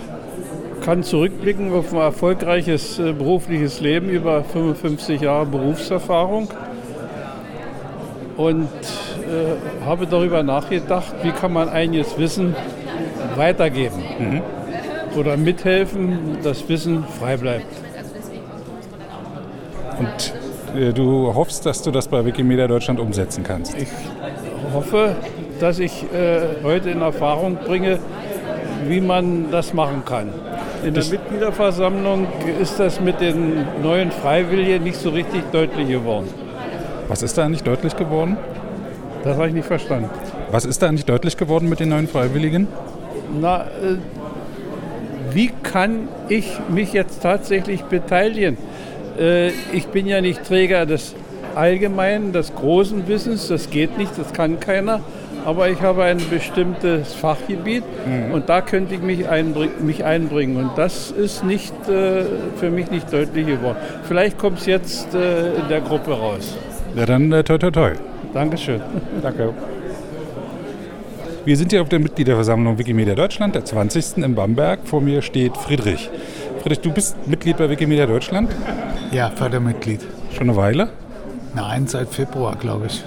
[0.83, 6.49] kann zurückblicken auf ein erfolgreiches äh, berufliches Leben über 55 Jahre Berufserfahrung
[8.35, 8.67] und
[9.31, 12.55] äh, habe darüber nachgedacht, wie kann man einiges Wissen
[13.35, 14.41] weitergeben mhm.
[15.17, 17.65] oder mithelfen, dass Wissen frei bleibt.
[19.99, 20.33] Und
[20.79, 23.75] äh, du hoffst, dass du das bei Wikimedia Deutschland umsetzen kannst?
[23.77, 23.87] Ich
[24.73, 25.15] hoffe,
[25.59, 27.99] dass ich äh, heute in Erfahrung bringe,
[28.87, 30.29] wie man das machen kann.
[30.83, 32.27] In der Mitgliederversammlung
[32.59, 36.27] ist das mit den neuen Freiwilligen nicht so richtig deutlich geworden.
[37.07, 38.37] Was ist da nicht deutlich geworden?
[39.23, 40.09] Das habe ich nicht verstanden.
[40.51, 42.67] Was ist da nicht deutlich geworden mit den neuen Freiwilligen?
[43.39, 43.97] Na, äh,
[45.31, 48.57] wie kann ich mich jetzt tatsächlich beteiligen?
[49.19, 51.15] Äh, ich bin ja nicht Träger des
[51.55, 55.01] allgemeinen, des großen Wissens, das geht nicht, das kann keiner.
[55.43, 58.31] Aber ich habe ein bestimmtes Fachgebiet mhm.
[58.31, 60.57] und da könnte ich mich, einbring mich, einbringen.
[60.57, 62.25] Und das ist nicht, äh,
[62.57, 63.77] für mich nicht deutlich geworden.
[64.03, 66.55] Vielleicht kommt es jetzt in der Gruppe raus.
[66.95, 67.91] Ja, dann äh, toi toi toi.
[68.33, 68.81] Dankeschön.
[69.21, 69.53] Danke.
[71.43, 74.17] Wir sind hier auf der Mitgliederversammlung Wikimedia Deutschland, der 20.
[74.17, 74.81] in Bamberg.
[74.85, 76.09] Vor mir steht Friedrich.
[76.61, 78.51] Friedrich, du bist Mitglied bei Wikimedia Deutschland?
[79.11, 80.01] Ja, Fördermitglied.
[80.31, 80.89] Schon eine Weile?
[81.55, 83.03] Nein, seit Februar, glaube ich.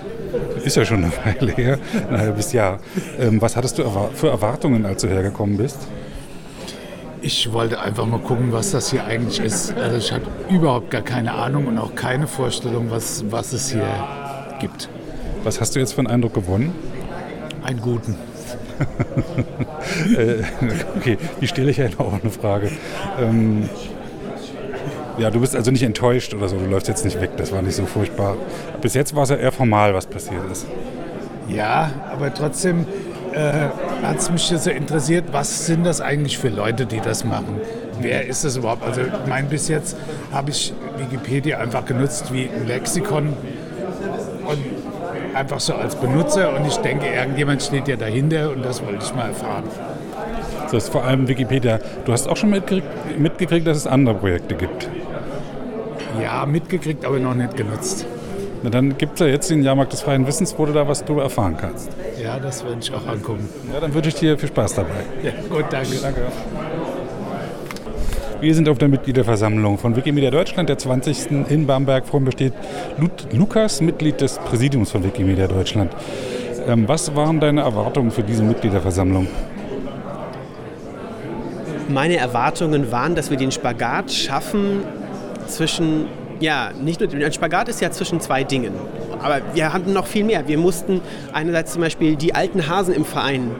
[0.65, 1.79] Ist ja schon eine Weile her,
[2.11, 2.81] ein halbes Jahr.
[3.21, 3.85] Ähm, was hattest du
[4.15, 5.79] für Erwartungen, als du hergekommen bist?
[7.23, 9.75] Ich wollte einfach mal gucken, was das hier eigentlich ist.
[9.77, 13.87] Also ich hatte überhaupt gar keine Ahnung und auch keine Vorstellung, was, was es hier
[14.61, 14.89] gibt.
[15.45, 16.75] Was hast du jetzt für einen Eindruck gewonnen?
[17.63, 18.17] Einen guten.
[20.17, 20.43] Äh,
[20.97, 22.71] okay, die stelle ich ja auch eine Frage.
[23.21, 23.69] Ähm,
[25.19, 27.63] ja, du bist also nicht enttäuscht oder so, du läufst jetzt nicht weg, das war
[27.63, 28.37] nicht so furchtbar.
[28.81, 30.67] Bis jetzt war es ja eher formal, was passiert ist.
[31.49, 32.87] Ja, aber trotzdem
[33.33, 33.69] äh,
[34.03, 37.61] hat es mich so interessiert, was sind das eigentlich für Leute, die das machen?
[38.01, 38.83] Wer ist das überhaupt?
[38.83, 39.97] Also, ich meine, bis jetzt
[40.33, 43.35] habe ich Wikipedia einfach genutzt wie ein Lexikon
[45.35, 49.15] einfach so als Benutzer und ich denke, irgendjemand steht ja dahinter und das wollte ich
[49.15, 49.65] mal erfahren.
[50.65, 51.79] Das ist vor allem Wikipedia.
[52.05, 54.89] Du hast auch schon mitgekriegt, mitgekriegt, dass es andere Projekte gibt.
[56.21, 58.07] Ja, mitgekriegt, aber noch nicht genutzt.
[58.63, 61.05] Na, dann gibt es ja jetzt den Jahrmarkt des freien Wissens, wo du da was
[61.05, 61.91] drüber erfahren kannst.
[62.23, 63.49] Ja, das werde ich auch angucken.
[63.73, 65.05] Ja, dann wünsche ich dir viel Spaß dabei.
[65.23, 65.97] Ja, gut, danke.
[66.01, 66.23] Danke.
[68.45, 71.49] Wir sind auf der Mitgliederversammlung von Wikimedia Deutschland, der 20.
[71.49, 72.07] in Bamberg.
[72.07, 72.53] Vor mir steht
[73.33, 75.91] Lukas, Mitglied des Präsidiums von Wikimedia Deutschland.
[76.67, 79.29] Ähm, was waren deine Erwartungen für diese Mitgliederversammlung?
[81.89, 84.83] Meine Erwartungen waren, dass wir den Spagat schaffen
[85.47, 86.05] zwischen
[86.39, 88.75] ja, nicht nur, ein Spagat ist ja zwischen zwei Dingen.
[89.23, 90.47] Aber wir hatten noch viel mehr.
[90.47, 91.01] Wir mussten
[91.33, 93.53] einerseits zum Beispiel die alten Hasen im Verein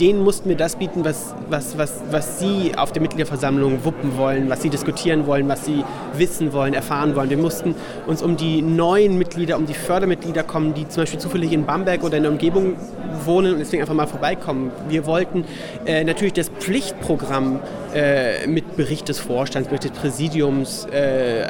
[0.00, 4.48] denen mussten wir das bieten, was, was, was, was sie auf der Mitgliederversammlung wuppen wollen,
[4.48, 5.84] was sie diskutieren wollen, was sie
[6.14, 7.28] wissen wollen, erfahren wollen.
[7.28, 7.74] Wir mussten
[8.06, 12.02] uns um die neuen Mitglieder, um die Fördermitglieder kommen, die zum Beispiel zufällig in Bamberg
[12.02, 12.76] oder in der Umgebung
[13.24, 14.70] wohnen und deswegen einfach mal vorbeikommen.
[14.88, 15.44] Wir wollten
[15.84, 17.60] äh, natürlich das Pflichtprogramm
[17.94, 21.46] äh, mit Bericht des Vorstands, Bericht des Präsidiums, äh,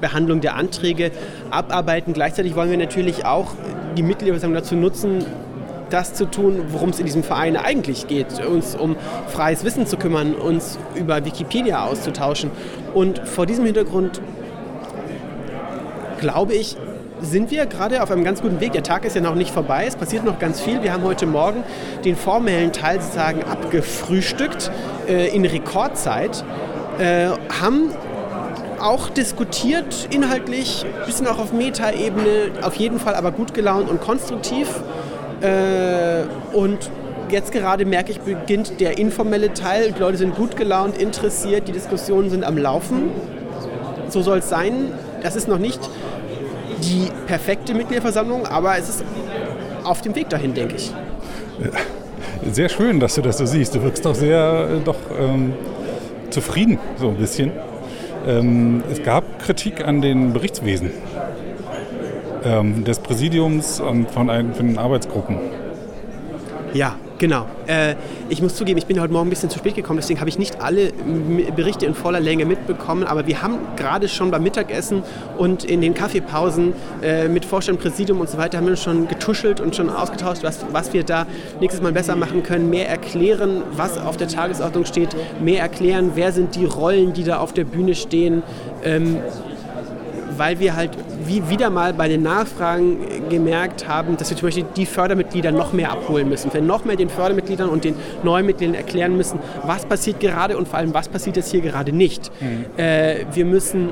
[0.00, 1.10] Behandlung der Anträge
[1.50, 2.12] abarbeiten.
[2.12, 3.48] Gleichzeitig wollen wir natürlich auch
[3.96, 5.24] die Mitgliederversammlung dazu nutzen,
[5.90, 8.96] das zu tun, worum es in diesem Verein eigentlich geht, uns um
[9.28, 12.50] freies Wissen zu kümmern, uns über Wikipedia auszutauschen.
[12.94, 14.20] Und vor diesem Hintergrund
[16.20, 16.76] glaube ich,
[17.22, 18.72] sind wir gerade auf einem ganz guten Weg.
[18.72, 20.82] Der Tag ist ja noch nicht vorbei, es passiert noch ganz viel.
[20.82, 21.64] Wir haben heute Morgen
[22.04, 24.70] den formellen Teil sozusagen abgefrühstückt
[25.08, 26.44] äh, in Rekordzeit,
[26.98, 27.28] äh,
[27.60, 27.92] haben
[28.80, 34.68] auch diskutiert, inhaltlich, bisschen auch auf Metaebene, auf jeden Fall aber gut gelaunt und konstruktiv.
[35.40, 36.24] Äh,
[36.54, 36.90] und
[37.30, 39.92] jetzt gerade merke ich, beginnt der informelle Teil.
[39.92, 43.10] Die Leute sind gut gelaunt, interessiert, die Diskussionen sind am Laufen.
[44.08, 44.92] So soll es sein.
[45.22, 45.80] Das ist noch nicht
[46.82, 49.04] die perfekte Mitgliederversammlung, aber es ist
[49.84, 50.92] auf dem Weg dahin, denke ich.
[52.52, 53.74] Sehr schön, dass du das so siehst.
[53.74, 55.52] Du wirkst doch sehr äh, doch, ähm,
[56.30, 57.52] zufrieden, so ein bisschen.
[58.26, 60.90] Ähm, es gab Kritik an den Berichtswesen.
[62.44, 65.38] Ähm, des Präsidiums und von, ein, von den Arbeitsgruppen.
[66.72, 67.46] Ja, genau.
[67.66, 67.96] Äh,
[68.28, 70.38] ich muss zugeben, ich bin heute Morgen ein bisschen zu spät gekommen, deswegen habe ich
[70.38, 70.92] nicht alle
[71.56, 75.02] Berichte in voller Länge mitbekommen, aber wir haben gerade schon beim Mittagessen
[75.36, 76.72] und in den Kaffeepausen
[77.02, 80.64] äh, mit Vorstand, Präsidium und so weiter haben wir schon getuschelt und schon ausgetauscht, was,
[80.70, 81.26] was wir da
[81.60, 86.30] nächstes Mal besser machen können, mehr erklären, was auf der Tagesordnung steht, mehr erklären, wer
[86.30, 88.44] sind die Rollen, die da auf der Bühne stehen.
[88.84, 89.18] Ähm,
[90.36, 90.92] weil wir halt
[91.30, 95.72] wie wieder mal bei den Nachfragen gemerkt haben, dass wir zum Beispiel die Fördermitglieder noch
[95.72, 96.52] mehr abholen müssen.
[96.52, 100.66] Wir noch mehr den Fördermitgliedern und den neuen Mitgliedern erklären müssen, was passiert gerade und
[100.66, 102.32] vor allem, was passiert jetzt hier gerade nicht.
[102.40, 102.64] Mhm.
[102.76, 103.90] Äh, wir müssen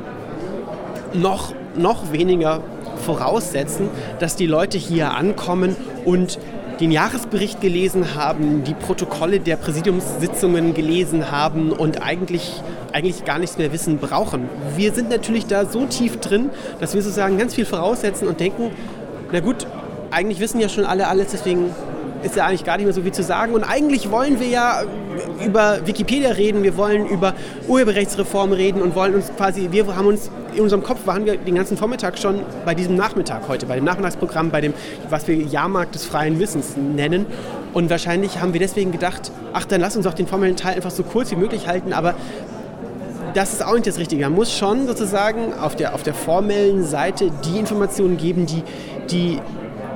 [1.14, 2.60] noch, noch weniger
[3.06, 6.40] voraussetzen, dass die Leute hier ankommen und
[6.80, 12.62] den Jahresbericht gelesen haben, die Protokolle der Präsidiumssitzungen gelesen haben und eigentlich,
[12.92, 14.48] eigentlich gar nichts mehr wissen brauchen.
[14.76, 18.70] Wir sind natürlich da so tief drin, dass wir sozusagen ganz viel voraussetzen und denken,
[19.32, 19.66] na gut,
[20.10, 21.70] eigentlich wissen ja schon alle alles, deswegen
[22.22, 23.54] ist ja eigentlich gar nicht mehr so viel zu sagen.
[23.54, 24.82] Und eigentlich wollen wir ja
[25.44, 27.34] über Wikipedia reden, wir wollen über
[27.66, 31.54] Urheberrechtsreform reden und wollen uns quasi, wir haben uns in unserem Kopf waren wir den
[31.54, 34.74] ganzen Vormittag schon bei diesem Nachmittag heute, bei dem Nachmittagsprogramm, bei dem,
[35.08, 37.26] was wir Jahrmarkt des freien Wissens nennen.
[37.72, 40.90] Und wahrscheinlich haben wir deswegen gedacht, ach, dann lass uns doch den formellen Teil einfach
[40.90, 42.14] so kurz wie möglich halten, aber
[43.34, 44.24] das ist auch nicht das Richtige.
[44.24, 48.64] Man muss schon sozusagen auf der, auf der formellen Seite die Informationen geben, die,
[49.10, 49.40] die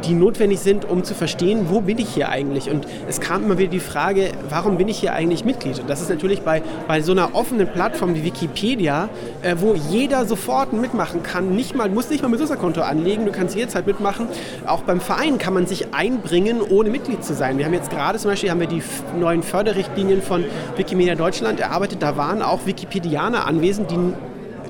[0.05, 2.71] die notwendig sind, um zu verstehen, wo bin ich hier eigentlich.
[2.71, 5.81] Und es kam immer wieder die Frage, warum bin ich hier eigentlich Mitglied?
[5.81, 9.09] Und das ist natürlich bei, bei so einer offenen Plattform wie Wikipedia,
[9.43, 13.33] äh, wo jeder sofort mitmachen kann, nicht mal, muss nicht mal ein Benutzerkonto anlegen, du
[13.33, 14.27] kannst jederzeit mitmachen.
[14.67, 17.59] Auch beim Verein kann man sich einbringen, ohne Mitglied zu sein.
[17.59, 18.83] Wir haben jetzt gerade zum Beispiel haben wir die
[19.19, 20.45] neuen Förderrichtlinien von
[20.77, 22.03] Wikimedia Deutschland erarbeitet.
[22.03, 23.99] Da waren auch Wikipedianer anwesend, die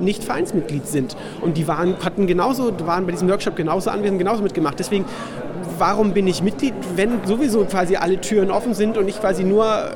[0.02, 1.16] nicht Vereinsmitglied sind.
[1.40, 4.78] Und die waren, hatten genauso, waren bei diesem Workshop genauso anwesend, genauso mitgemacht.
[4.78, 5.04] Deswegen,
[5.78, 9.64] warum bin ich Mitglied, wenn sowieso quasi alle Türen offen sind und ich quasi nur
[9.64, 9.88] äh,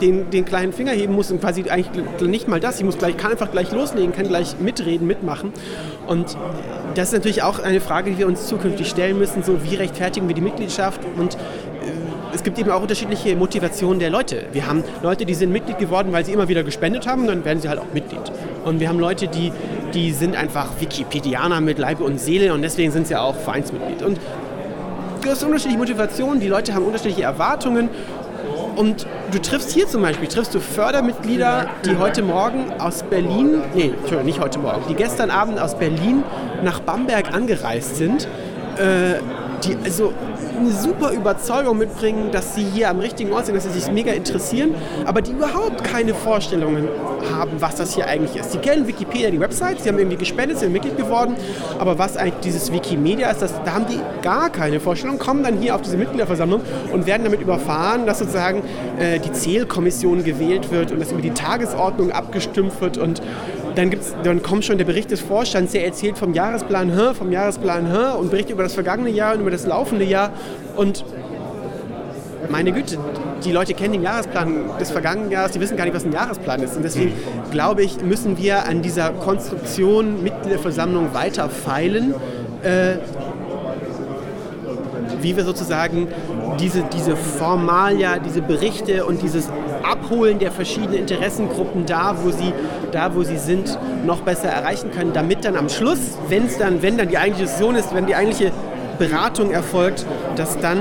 [0.00, 2.78] den, den kleinen Finger heben muss und quasi eigentlich nicht mal das.
[2.78, 5.52] Ich muss gleich, kann einfach gleich loslegen, kann gleich mitreden, mitmachen.
[6.06, 6.36] Und
[6.94, 9.42] das ist natürlich auch eine Frage, die wir uns zukünftig stellen müssen.
[9.42, 11.00] So, wie rechtfertigen wir die Mitgliedschaft?
[11.16, 11.36] Und
[12.34, 14.46] es gibt eben auch unterschiedliche Motivationen der Leute.
[14.52, 17.60] Wir haben Leute, die sind Mitglied geworden, weil sie immer wieder gespendet haben, dann werden
[17.60, 18.20] sie halt auch Mitglied.
[18.64, 19.52] Und wir haben Leute, die,
[19.94, 24.02] die sind einfach Wikipedianer mit Leib und Seele und deswegen sind sie auch Vereinsmitglied.
[24.02, 24.18] Und
[25.22, 27.88] du hast unterschiedliche Motivationen, die Leute haben unterschiedliche Erwartungen
[28.74, 33.90] und du triffst hier zum Beispiel, triffst du Fördermitglieder, die heute Morgen aus Berlin, nee,
[33.90, 36.24] Entschuldigung, nicht heute Morgen, die gestern Abend aus Berlin
[36.64, 38.26] nach Bamberg angereist sind,
[38.76, 39.20] äh,
[39.64, 40.12] die also
[40.58, 44.12] eine super Überzeugung mitbringen, dass sie hier am richtigen Ort sind, dass sie sich mega
[44.12, 46.88] interessieren, aber die überhaupt keine Vorstellungen
[47.32, 48.52] haben, was das hier eigentlich ist.
[48.52, 51.34] Sie kennen Wikipedia, die Website, sie haben irgendwie gespendet, sind Mitglied geworden,
[51.78, 55.58] aber was eigentlich dieses Wikimedia ist, das, da haben die gar keine Vorstellung, kommen dann
[55.58, 56.62] hier auf diese Mitgliederversammlung
[56.92, 58.62] und werden damit überfahren, dass sozusagen
[58.98, 63.20] äh, die Zählkommission gewählt wird und dass über die Tagesordnung abgestimmt wird und
[63.74, 67.86] dann, gibt's, dann kommt schon der Bericht des Vorstands, der erzählt vom Jahresplan vom Jahresplan
[68.18, 70.32] und berichtet über das vergangene Jahr und über das laufende Jahr.
[70.76, 71.04] Und
[72.50, 72.98] meine Güte,
[73.44, 76.62] die Leute kennen den Jahresplan des vergangenen Jahres, die wissen gar nicht, was ein Jahresplan
[76.62, 76.76] ist.
[76.76, 77.12] Und deswegen
[77.50, 82.14] glaube ich, müssen wir an dieser Konstruktion Mitgliederversammlung weiter feilen.
[82.62, 82.96] Äh,
[85.20, 86.08] wie wir sozusagen
[86.60, 89.48] diese, diese Formalia, diese Berichte und dieses
[89.84, 92.52] Abholen der verschiedenen Interessengruppen da, wo sie,
[92.92, 96.82] da, wo sie sind, noch besser erreichen können, damit dann am Schluss, wenn es dann,
[96.82, 98.52] wenn dann die eigentliche Session ist, wenn die eigentliche
[98.98, 100.78] Beratung erfolgt, dass dann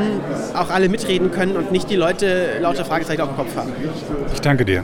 [0.54, 3.72] auch alle mitreden können und nicht die Leute lauter Fragezeichen auf dem Kopf haben.
[4.34, 4.84] Ich danke dir.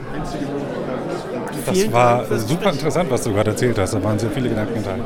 [1.66, 3.94] Das war super interessant, was du gerade erzählt hast.
[3.94, 5.04] Da waren sehr viele Gedanken enthalten.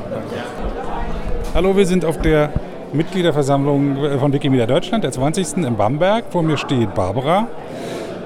[1.55, 2.51] Hallo, wir sind auf der
[2.93, 5.59] Mitgliederversammlung von Wikimedia Deutschland, der 20.
[5.59, 6.25] in Bamberg.
[6.31, 7.49] Vor mir steht Barbara.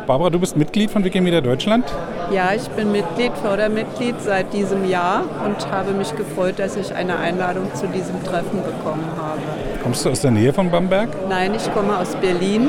[0.08, 1.84] Barbara, du bist Mitglied von Wikimedia Deutschland?
[2.32, 7.18] Ja, ich bin Mitglied, Fördermitglied seit diesem Jahr und habe mich gefreut, dass ich eine
[7.18, 9.40] Einladung zu diesem Treffen bekommen habe.
[9.82, 11.10] Kommst du aus der Nähe von Bamberg?
[11.28, 12.68] Nein, ich komme aus Berlin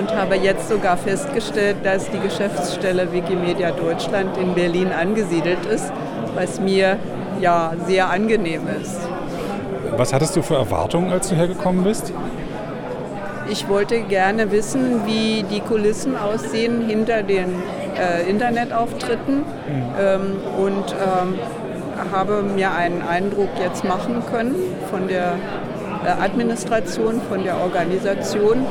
[0.00, 5.92] und habe jetzt sogar festgestellt, dass die Geschäftsstelle Wikimedia Deutschland in Berlin angesiedelt ist,
[6.34, 6.98] was mir
[7.40, 8.98] ja sehr angenehm ist.
[9.96, 12.12] Was hattest du für Erwartungen, als du hergekommen bist?
[13.50, 17.48] Ich wollte gerne wissen, wie die Kulissen aussehen hinter den
[17.98, 19.44] äh, Internetauftritten mhm.
[19.98, 21.38] ähm, und ähm,
[22.12, 24.54] habe mir einen Eindruck jetzt machen können
[24.90, 25.36] von der
[26.04, 28.66] äh, Administration, von der Organisation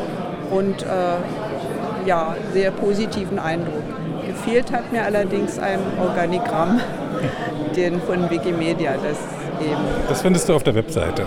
[0.51, 3.83] und äh, ja, sehr positiven Eindruck.
[4.25, 6.79] Gefehlt hat mir allerdings ein Organigramm
[7.75, 8.93] den von Wikimedia.
[8.93, 9.17] Das
[9.65, 9.81] eben.
[10.07, 11.25] Das findest du auf der Webseite.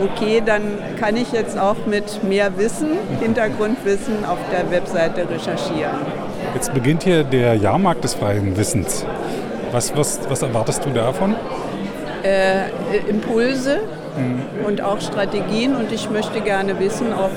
[0.00, 0.62] Okay, dann
[0.98, 2.90] kann ich jetzt auch mit mehr Wissen,
[3.20, 5.98] Hintergrundwissen auf der Webseite recherchieren.
[6.54, 9.04] Jetzt beginnt hier der Jahrmarkt des freien Wissens.
[9.72, 11.34] Was, was, was erwartest du davon?
[12.22, 12.68] Äh,
[13.08, 13.80] Impulse
[14.16, 14.66] mhm.
[14.66, 17.30] und auch Strategien und ich möchte gerne wissen, ob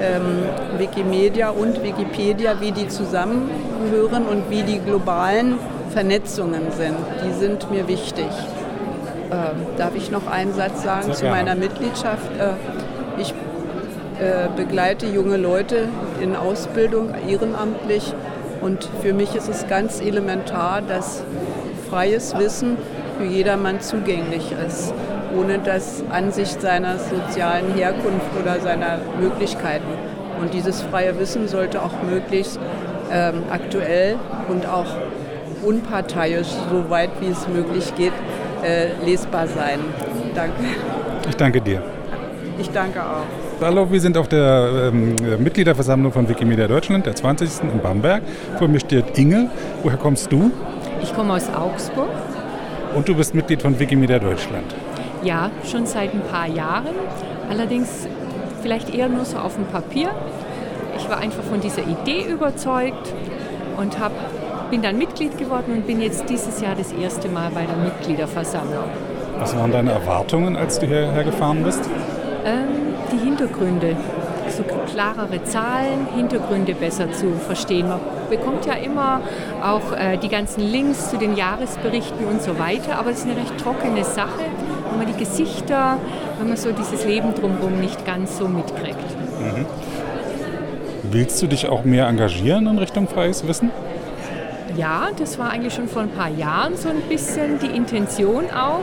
[0.00, 5.58] ähm, Wikimedia und Wikipedia, wie die zusammenhören und wie die globalen
[5.90, 6.96] Vernetzungen sind.
[7.24, 8.26] Die sind mir wichtig.
[9.34, 11.36] Ähm, darf ich noch einen Satz sagen Sehr zu gerne.
[11.36, 12.30] meiner Mitgliedschaft?
[12.38, 13.30] Äh, ich
[14.20, 15.88] äh, begleite junge Leute
[16.20, 18.14] in Ausbildung ehrenamtlich
[18.60, 21.24] und für mich ist es ganz elementar, dass
[21.90, 22.76] freies Wissen
[23.18, 24.94] für jedermann zugänglich ist,
[25.36, 29.86] ohne das Ansicht seiner sozialen Herkunft oder seiner Möglichkeiten.
[30.40, 32.58] Und dieses freie Wissen sollte auch möglichst
[33.12, 34.16] ähm, aktuell
[34.48, 34.86] und auch
[35.64, 38.12] unparteiisch, so weit wie es möglich geht,
[38.64, 39.80] äh, lesbar sein.
[40.34, 40.54] Danke.
[41.28, 41.82] Ich danke dir.
[42.58, 43.24] Ich danke auch.
[43.60, 47.62] Hallo, wir sind auf der ähm, Mitgliederversammlung von Wikimedia Deutschland, der 20.
[47.72, 48.22] in Bamberg.
[48.58, 49.50] Vor mir steht Inge.
[49.82, 50.50] Woher kommst du?
[51.02, 52.08] Ich komme aus Augsburg.
[52.94, 54.74] Und du bist Mitglied von Wikimedia Deutschland?
[55.22, 56.94] Ja, schon seit ein paar Jahren.
[57.50, 58.06] Allerdings
[58.62, 60.10] vielleicht eher nur so auf dem Papier.
[60.96, 63.12] Ich war einfach von dieser Idee überzeugt
[63.76, 64.12] und hab,
[64.74, 68.82] bin dann Mitglied geworden und bin jetzt dieses Jahr das erste Mal bei der Mitgliederversammlung.
[69.38, 71.88] Was waren deine Erwartungen, als du hierher gefahren bist?
[72.44, 73.94] Ähm, die Hintergründe
[74.48, 77.86] so klarere Zahlen, Hintergründe besser zu verstehen.
[77.86, 79.20] Man bekommt ja immer
[79.62, 83.36] auch äh, die ganzen Links zu den Jahresberichten und so weiter, aber es ist eine
[83.36, 84.42] recht trockene Sache,
[84.90, 85.98] wenn man die Gesichter,
[86.40, 88.98] wenn man so dieses Leben drumherum nicht ganz so mitkriegt.
[89.38, 89.66] Mhm.
[91.12, 93.70] Willst du dich auch mehr engagieren in Richtung freies Wissen?
[94.76, 98.80] Ja, das war eigentlich schon vor ein paar Jahren so ein bisschen die Intention auch.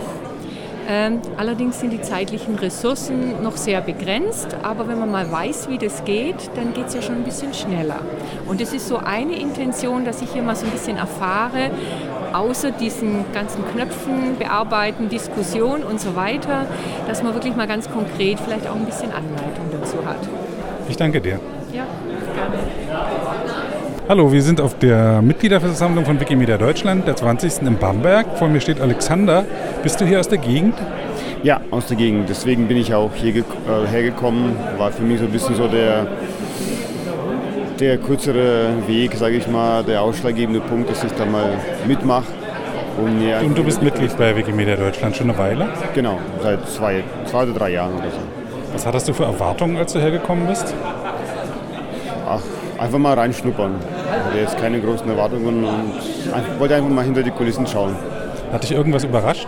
[0.89, 5.77] Ähm, allerdings sind die zeitlichen Ressourcen noch sehr begrenzt, aber wenn man mal weiß, wie
[5.77, 7.99] das geht, dann geht es ja schon ein bisschen schneller.
[8.47, 11.69] Und es ist so eine Intention, dass ich hier mal so ein bisschen erfahre,
[12.33, 16.65] außer diesen ganzen Knöpfen, Bearbeiten, Diskussion und so weiter,
[17.07, 20.27] dass man wirklich mal ganz konkret vielleicht auch ein bisschen Anleitung dazu hat.
[20.89, 21.39] Ich danke dir.
[21.73, 21.85] Ja,
[22.33, 22.80] gerne.
[24.11, 27.61] Hallo, wir sind auf der Mitgliederversammlung von Wikimedia Deutschland, der 20.
[27.61, 28.37] in Bamberg.
[28.37, 29.45] Vor mir steht Alexander.
[29.83, 30.75] Bist du hier aus der Gegend?
[31.43, 32.27] Ja, aus der Gegend.
[32.27, 34.53] Deswegen bin ich auch hierher äh, hergekommen.
[34.77, 36.07] War für mich so ein bisschen so der,
[37.79, 41.53] der kürzere Weg, sage ich mal, der ausschlaggebende Punkt, dass ich da mal
[41.87, 42.33] mitmache.
[43.01, 45.69] Und, ja, und du bist Mitglied bei Wikimedia Deutschland schon eine Weile?
[45.95, 48.19] Genau, seit zwei, zwei oder drei Jahren oder so.
[48.73, 50.73] Was hattest du für Erwartungen, als du hergekommen bist?
[52.81, 53.75] Ach, einfach mal reinschnuppern.
[53.79, 57.95] Ich hatte jetzt keine großen Erwartungen und wollte einfach mal hinter die Kulissen schauen.
[58.51, 59.47] Hat dich irgendwas überrascht?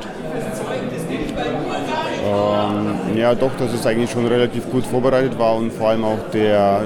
[2.26, 6.20] Ähm, ja, doch, dass es eigentlich schon relativ gut vorbereitet war und vor allem auch
[6.32, 6.82] der,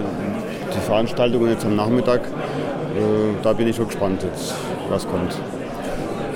[0.73, 2.21] die Veranstaltungen jetzt am Nachmittag.
[2.21, 4.55] Äh, da bin ich schon gespannt, jetzt,
[4.89, 5.35] was kommt.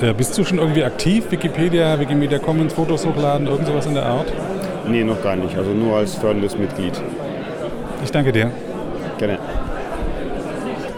[0.01, 1.31] Äh, bist du schon irgendwie aktiv?
[1.31, 4.27] Wikipedia, Wikimedia Commons, Fotos hochladen, irgend sowas in der Art?
[4.87, 5.57] Nee, noch gar nicht.
[5.57, 7.01] Also nur als förderndes Mitglied.
[8.03, 8.51] Ich danke dir.
[9.17, 9.39] Gerne.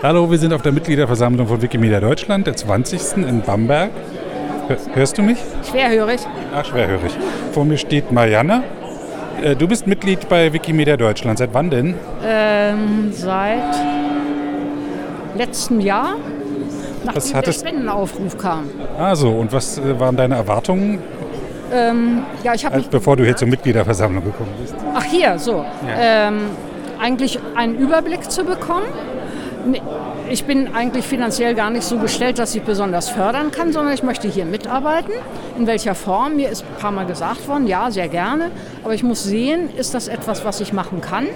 [0.03, 3.25] Hallo, wir sind auf der Mitgliederversammlung von Wikimedia Deutschland, der 20.
[3.25, 3.89] in Bamberg.
[4.93, 5.37] Hörst du mich?
[5.71, 6.19] Schwerhörig.
[6.53, 7.13] Ach, schwerhörig.
[7.53, 8.63] Vor mir steht Marianne.
[9.41, 11.39] Äh, du bist Mitglied bei Wikimedia Deutschland.
[11.39, 11.95] Seit wann denn?
[12.21, 13.77] Ähm, seit
[15.37, 16.17] letztem Jahr,
[17.05, 17.63] nachdem was hattest...
[17.63, 18.65] der Spendenaufruf kam.
[18.99, 20.99] Also, und was äh, waren deine Erwartungen?
[21.73, 22.89] Ähm, ja, ich habe mich...
[22.89, 24.75] Bevor du hier zur Mitgliederversammlung gekommen bist.
[24.93, 25.63] Ach, hier, so.
[25.87, 26.27] Ja.
[26.27, 26.41] Ähm,
[27.01, 28.87] eigentlich einen Überblick zu bekommen
[30.29, 34.03] ich bin eigentlich finanziell gar nicht so gestellt, dass ich besonders fördern kann, sondern ich
[34.03, 35.11] möchte hier mitarbeiten.
[35.57, 36.35] In welcher Form?
[36.35, 38.51] Mir ist ein paar Mal gesagt worden, ja, sehr gerne.
[38.83, 41.27] Aber ich muss sehen, ist das etwas, was ich machen kann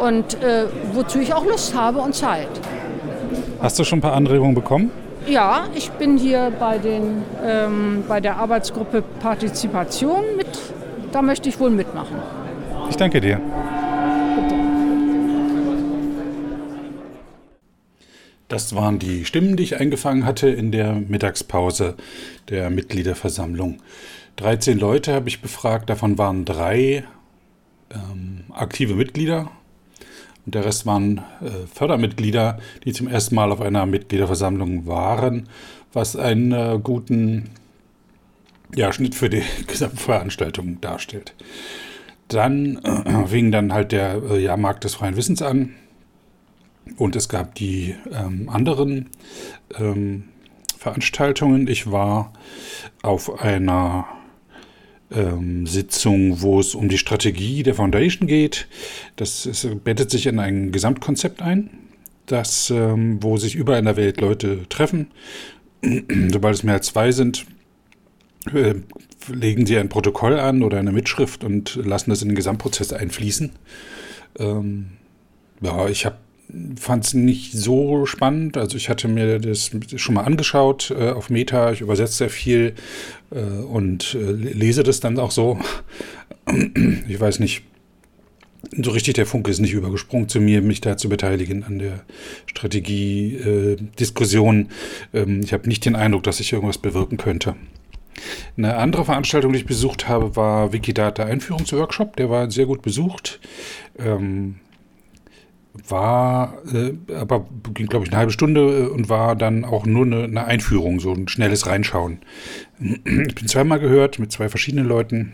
[0.00, 2.48] und äh, wozu ich auch Lust habe und Zeit.
[3.60, 4.90] Hast du schon ein paar Anregungen bekommen?
[5.26, 10.48] Ja, ich bin hier bei, den, ähm, bei der Arbeitsgruppe Partizipation mit.
[11.12, 12.16] Da möchte ich wohl mitmachen.
[12.88, 13.40] Ich danke dir.
[18.50, 21.94] Das waren die Stimmen, die ich eingefangen hatte in der Mittagspause
[22.48, 23.80] der Mitgliederversammlung.
[24.36, 27.04] 13 Leute habe ich befragt, davon waren drei
[27.94, 29.52] ähm, aktive Mitglieder
[30.44, 35.48] und der Rest waren äh, Fördermitglieder, die zum ersten Mal auf einer Mitgliederversammlung waren,
[35.92, 37.50] was einen äh, guten
[38.74, 41.34] ja, Schnitt für die Gesamtveranstaltung darstellt.
[42.26, 45.76] Dann äh, fing dann halt der äh, Jahrmarkt des freien Wissens an
[46.96, 49.10] und es gab die ähm, anderen
[49.78, 50.24] ähm,
[50.78, 51.68] Veranstaltungen.
[51.68, 52.32] Ich war
[53.02, 54.06] auf einer
[55.10, 58.68] ähm, Sitzung, wo es um die Strategie der Foundation geht.
[59.16, 61.70] Das ist, bettet sich in ein Gesamtkonzept ein,
[62.26, 65.08] das, ähm, wo sich überall in der Welt Leute treffen.
[66.32, 67.46] Sobald es mehr als zwei sind,
[68.52, 68.74] äh,
[69.28, 73.50] legen sie ein Protokoll an oder eine Mitschrift und lassen das in den Gesamtprozess einfließen.
[74.38, 74.92] Ähm,
[75.60, 76.16] ja, ich habe
[76.78, 78.56] fand es nicht so spannend.
[78.56, 81.72] Also ich hatte mir das schon mal angeschaut äh, auf Meta.
[81.72, 82.74] Ich übersetze sehr viel
[83.30, 85.58] äh, und äh, lese das dann auch so.
[87.08, 87.62] Ich weiß nicht,
[88.72, 92.04] so richtig der Funke ist nicht übergesprungen zu mir, mich da zu beteiligen an der
[92.46, 94.68] Strategie-Diskussion.
[95.12, 97.54] Ähm, ich habe nicht den Eindruck, dass ich irgendwas bewirken könnte.
[98.56, 102.16] Eine andere Veranstaltung, die ich besucht habe, war Wikidata Einführungsworkshop.
[102.16, 103.38] Der war sehr gut besucht.
[103.98, 104.56] Ähm,
[105.88, 110.04] war äh, aber ging, glaube ich, eine halbe Stunde äh, und war dann auch nur
[110.04, 112.18] eine, eine, Einführung, so ein schnelles Reinschauen.
[112.80, 115.32] Ich bin zweimal gehört mit zwei verschiedenen Leuten.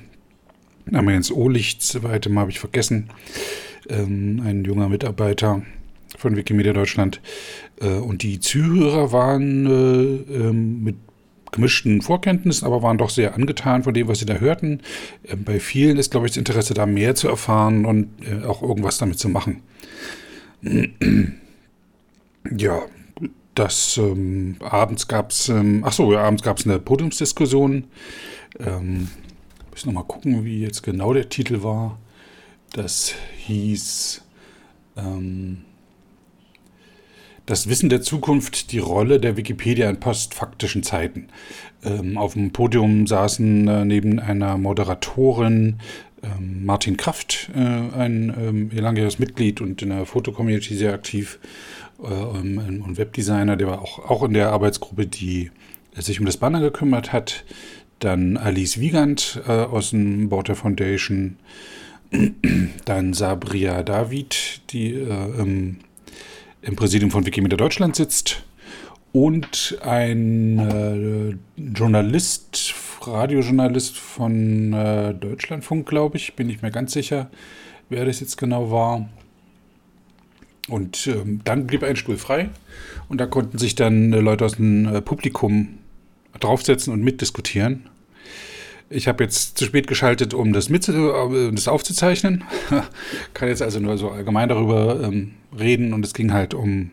[0.93, 3.11] Einmal Jens Ohlicht, zweite Mal habe ich vergessen.
[3.89, 5.63] Ähm, ein junger Mitarbeiter
[6.19, 7.21] von Wikimedia Deutschland.
[7.81, 10.97] Äh, und die Zuhörer waren äh, ähm, mit
[11.53, 14.81] gemischten Vorkenntnissen, aber waren doch sehr angetan von dem, was sie da hörten.
[15.25, 18.63] Äh, bei vielen ist, glaube ich, das Interesse da mehr zu erfahren und äh, auch
[18.63, 19.63] irgendwas damit zu machen.
[22.57, 22.83] Ja,
[23.55, 27.85] das ähm, abends gab es, ähm, ach so, ja, abends gab es eine Podiumsdiskussion.
[28.61, 29.09] Ähm,
[29.71, 31.99] muss noch mal gucken, wie jetzt genau der Titel war.
[32.73, 34.23] Das hieß
[34.97, 35.63] ähm,
[37.47, 41.29] Das Wissen der Zukunft, die Rolle der Wikipedia in postfaktischen Zeiten.
[41.83, 45.81] Ähm, auf dem Podium saßen äh, neben einer Moderatorin
[46.27, 51.39] ähm, Martin Kraft, äh, ein ähm, langjähriges Mitglied und in der Fotocommunity sehr aktiv
[52.03, 55.51] äh, ähm, und Webdesigner, der war auch, auch in der Arbeitsgruppe, die
[55.95, 57.45] sich um das Banner gekümmert hat.
[58.01, 61.37] Dann Alice Wiegand äh, aus dem Board der Foundation.
[62.85, 65.79] Dann Sabria David, die äh, im,
[66.63, 68.43] im Präsidium von Wikimedia Deutschland sitzt.
[69.17, 76.37] Und ein äh, Journalist Radiojournalist von äh, Deutschlandfunk, glaube ich.
[76.37, 77.31] Bin ich mir ganz sicher,
[77.89, 79.09] wer das jetzt genau war.
[80.69, 82.51] Und ähm, dann blieb ein Stuhl frei
[83.09, 85.79] und da konnten sich dann äh, Leute aus dem äh, Publikum
[86.39, 87.89] draufsetzen und mitdiskutieren.
[88.91, 92.45] Ich habe jetzt zu spät geschaltet, um das, mit, äh, das aufzuzeichnen.
[93.33, 96.91] Kann jetzt also nur so allgemein darüber ähm, reden und es ging halt um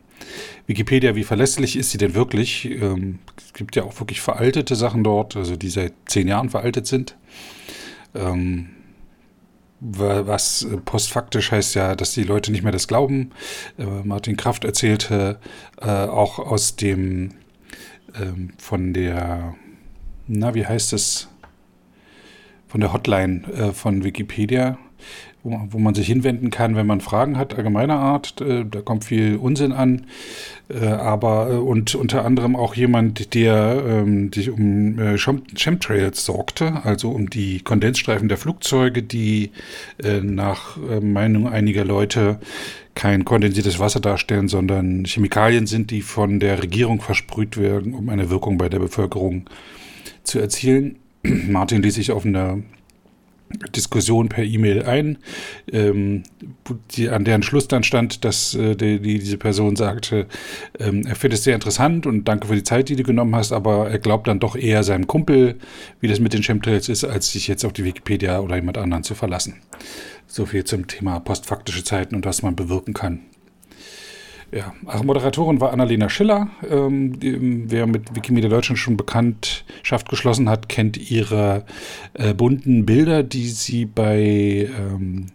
[0.67, 2.65] Wikipedia, wie verlässlich ist sie denn wirklich?
[2.65, 6.87] Ähm, es gibt ja auch wirklich veraltete Sachen dort, also die seit zehn Jahren veraltet
[6.87, 7.15] sind.
[8.15, 8.69] Ähm,
[9.85, 13.31] was postfaktisch heißt ja, dass die Leute nicht mehr das glauben.
[13.77, 15.39] Äh, Martin Kraft erzählte
[15.81, 17.31] äh, auch aus dem
[18.15, 19.55] ähm, von der,
[20.27, 21.27] na, wie heißt es?
[22.67, 24.77] Von der Hotline äh, von Wikipedia
[25.43, 28.41] wo, wo man sich hinwenden kann, wenn man Fragen hat, allgemeiner Art.
[28.41, 30.05] Äh, da kommt viel Unsinn an.
[30.69, 36.83] Äh, aber äh, und unter anderem auch jemand, der ähm, sich um äh, Chemtrails sorgte,
[36.83, 39.51] also um die Kondensstreifen der Flugzeuge, die
[40.01, 42.39] äh, nach Meinung einiger Leute
[42.95, 48.29] kein kondensiertes Wasser darstellen, sondern Chemikalien sind, die von der Regierung versprüht werden, um eine
[48.29, 49.45] Wirkung bei der Bevölkerung
[50.23, 50.97] zu erzielen.
[51.23, 52.59] Martin ließ sich auf einer
[53.75, 55.17] Diskussion per E-Mail ein,
[55.71, 56.23] ähm,
[56.91, 60.27] die, an deren Schluss dann stand, dass äh, die, die, diese Person sagte,
[60.79, 63.51] ähm, er findet es sehr interessant und danke für die Zeit, die du genommen hast,
[63.51, 65.55] aber er glaubt dann doch eher seinem Kumpel,
[65.99, 69.03] wie das mit den Chemtrails ist, als sich jetzt auf die Wikipedia oder jemand anderen
[69.03, 69.55] zu verlassen.
[70.27, 73.19] So viel zum Thema postfaktische Zeiten und was man bewirken kann.
[74.53, 76.47] Ja, also Moderatorin war Annalena Schiller.
[76.69, 77.15] Ähm,
[77.69, 81.65] wer mit Wikimedia Deutschland schon Bekanntschaft geschlossen hat, kennt ihre
[82.13, 85.27] äh, bunten Bilder, die sie bei ähm,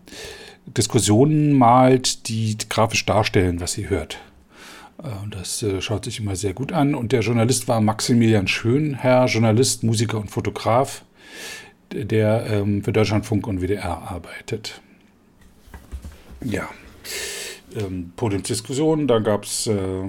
[0.66, 4.19] Diskussionen malt, die grafisch darstellen, was sie hört.
[5.03, 6.95] Äh, das äh, schaut sich immer sehr gut an.
[6.95, 11.05] Und der Journalist war Maximilian Schönherr, Journalist, Musiker und Fotograf,
[11.93, 14.81] der ähm, für Deutschlandfunk und WDR arbeitet.
[16.45, 16.69] Ja
[17.77, 20.05] ähm, Podiumsdiskussion, dann gab es äh,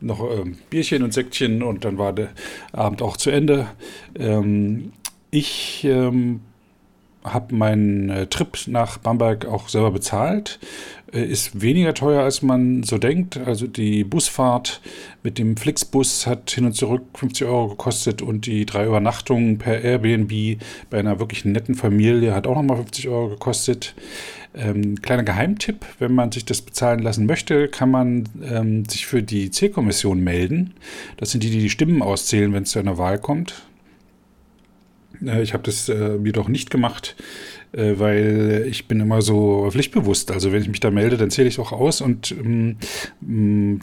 [0.00, 2.30] noch ähm, Bierchen und Säckchen und dann war der
[2.72, 3.68] Abend auch zu Ende.
[4.16, 4.92] Ähm,
[5.30, 6.40] ich ähm,
[7.24, 10.58] habe meinen äh, Trip nach Bamberg auch selber bezahlt.
[11.12, 13.38] Äh, ist weniger teuer, als man so denkt.
[13.38, 14.80] Also die Busfahrt
[15.22, 19.80] mit dem Flixbus hat hin und zurück 50 Euro gekostet und die drei Übernachtungen per
[19.80, 23.94] Airbnb bei einer wirklich netten Familie hat auch nochmal 50 Euro gekostet.
[24.54, 29.22] Ähm, kleiner Geheimtipp, wenn man sich das bezahlen lassen möchte, kann man ähm, sich für
[29.22, 30.74] die Zählkommission melden.
[31.16, 33.62] Das sind die, die die Stimmen auszählen, wenn es zu einer Wahl kommt.
[35.24, 37.16] Äh, ich habe das äh, jedoch nicht gemacht,
[37.72, 40.30] weil ich bin immer so pflichtbewusst.
[40.30, 42.00] Also wenn ich mich da melde, dann zähle ich auch aus.
[42.00, 42.76] Und ähm,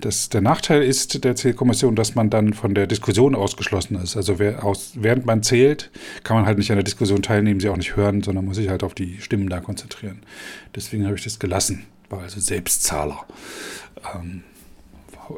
[0.01, 4.17] das, der Nachteil ist der Zählkommission, dass man dann von der Diskussion ausgeschlossen ist.
[4.17, 5.91] Also aus, während man zählt,
[6.23, 8.69] kann man halt nicht an der Diskussion teilnehmen, sie auch nicht hören, sondern muss sich
[8.69, 10.19] halt auf die Stimmen da konzentrieren.
[10.75, 11.85] Deswegen habe ich das gelassen.
[12.09, 13.25] War also Selbstzahler.
[14.15, 14.43] Ähm,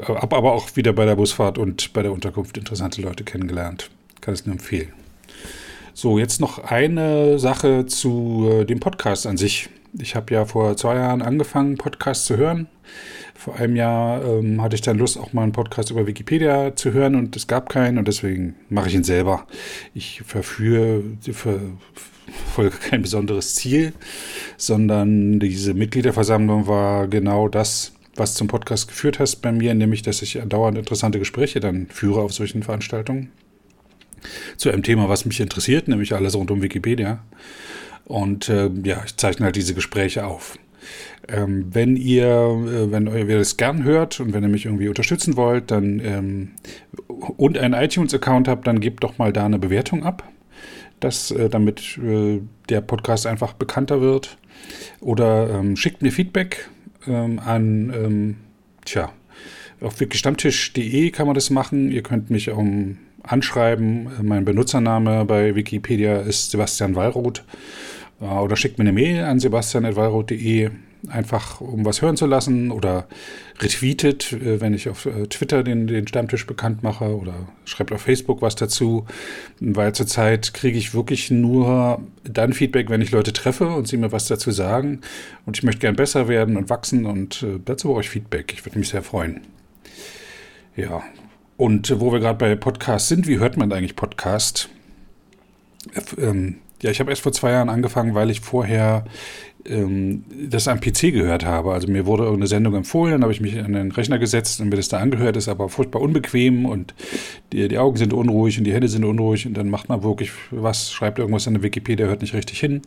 [0.05, 3.89] habe aber auch wieder bei der Busfahrt und bei der Unterkunft interessante Leute kennengelernt.
[4.21, 4.93] Kann es nur empfehlen.
[5.99, 9.69] So, jetzt noch eine Sache zu äh, dem Podcast an sich.
[9.97, 12.67] Ich habe ja vor zwei Jahren angefangen, Podcasts zu hören.
[13.33, 16.93] Vor einem Jahr ähm, hatte ich dann Lust, auch mal einen Podcast über Wikipedia zu
[16.93, 19.47] hören und es gab keinen und deswegen mache ich ihn selber.
[19.95, 23.93] Ich verführe, verfolge kein besonderes Ziel,
[24.55, 30.21] sondern diese Mitgliederversammlung war genau das, was zum Podcast geführt hast bei mir, nämlich dass
[30.21, 33.31] ich dauernd interessante Gespräche dann führe auf solchen Veranstaltungen
[34.57, 37.19] zu einem Thema, was mich interessiert, nämlich alles rund um Wikipedia.
[38.05, 40.57] Und äh, ja, ich zeichne halt diese Gespräche auf.
[41.27, 45.35] Ähm, wenn ihr, äh, wenn ihr das gern hört und wenn ihr mich irgendwie unterstützen
[45.35, 46.51] wollt, dann ähm,
[47.07, 50.23] und einen iTunes-Account habt, dann gebt doch mal da eine Bewertung ab,
[51.01, 54.37] dass, äh, damit äh, der Podcast einfach bekannter wird.
[55.01, 56.69] Oder ähm, schickt mir Feedback
[57.05, 58.35] ähm, an, ähm,
[58.85, 59.11] tja,
[59.81, 61.91] auf wikstammtisch.de kann man das machen.
[61.91, 62.97] Ihr könnt mich um
[63.27, 64.09] anschreiben.
[64.23, 67.43] Mein Benutzername bei Wikipedia ist Sebastian Wallroth.
[68.21, 70.69] Äh, oder schickt mir eine Mail an sebastian.wallroth.de,
[71.09, 72.71] einfach um was hören zu lassen.
[72.71, 73.07] Oder
[73.59, 77.17] retweetet, äh, wenn ich auf äh, Twitter den, den Stammtisch bekannt mache.
[77.17, 79.05] Oder schreibt auf Facebook was dazu.
[79.59, 84.11] Weil zurzeit kriege ich wirklich nur dann Feedback, wenn ich Leute treffe und sie mir
[84.11, 85.01] was dazu sagen.
[85.45, 87.05] Und ich möchte gern besser werden und wachsen.
[87.05, 88.53] Und dazu brauche ich Feedback.
[88.53, 89.41] Ich würde mich sehr freuen.
[90.75, 91.03] Ja,
[91.57, 94.69] und wo wir gerade bei Podcasts sind, wie hört man eigentlich Podcast?
[96.17, 99.05] Ähm, ja, ich habe erst vor zwei Jahren angefangen, weil ich vorher
[99.65, 101.73] ähm, das am PC gehört habe.
[101.73, 104.69] Also mir wurde irgendeine Sendung empfohlen, dann habe ich mich an den Rechner gesetzt und
[104.69, 106.93] mir das da angehört, ist aber furchtbar unbequem und
[107.51, 110.31] die, die Augen sind unruhig und die Hände sind unruhig und dann macht man wirklich
[110.51, 112.81] was, schreibt irgendwas in der Wikipedia, hört nicht richtig hin.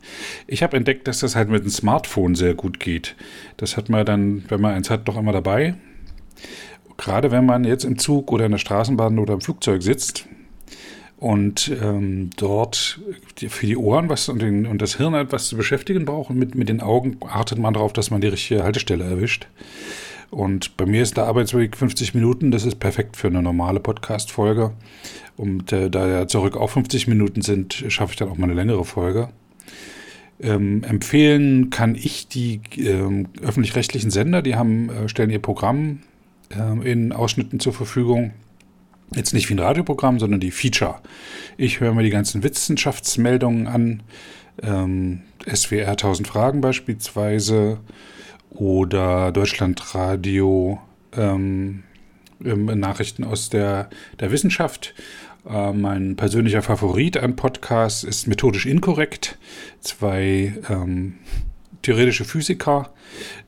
[0.47, 3.15] Ich habe entdeckt, dass das halt mit dem Smartphone sehr gut geht.
[3.57, 5.75] Das hat man dann, wenn man eins hat, doch immer dabei.
[7.01, 10.27] Gerade wenn man jetzt im Zug oder in der Straßenbahn oder im Flugzeug sitzt
[11.17, 12.99] und ähm, dort
[13.35, 16.53] für die Ohren was und, den, und, das Hirn etwas zu beschäftigen braucht und mit,
[16.53, 19.47] mit den Augen achtet man darauf, dass man die richtige Haltestelle erwischt.
[20.29, 24.71] Und bei mir ist der Arbeitsweg 50 Minuten, das ist perfekt für eine normale Podcast-Folge.
[25.37, 28.53] Und äh, da ja zurück auf 50 Minuten sind, schaffe ich dann auch mal eine
[28.53, 29.29] längere Folge.
[30.39, 36.01] Ähm, empfehlen kann ich die ähm, öffentlich-rechtlichen Sender, die haben, äh, stellen ihr Programm
[36.57, 38.31] ähm, in Ausschnitten zur Verfügung.
[39.13, 41.01] Jetzt nicht wie ein Radioprogramm, sondern die Feature.
[41.57, 44.03] Ich höre mir die ganzen Wissenschaftsmeldungen an.
[44.61, 47.79] Ähm, SWR 1000 Fragen beispielsweise
[48.51, 50.79] oder Deutschlandradio
[51.13, 51.83] ähm,
[52.43, 53.89] ähm, Nachrichten aus der,
[54.19, 54.93] der Wissenschaft.
[55.49, 59.37] Äh, mein persönlicher Favorit an Podcasts ist methodisch inkorrekt.
[59.79, 61.15] Zwei ähm,
[61.81, 62.91] theoretische Physiker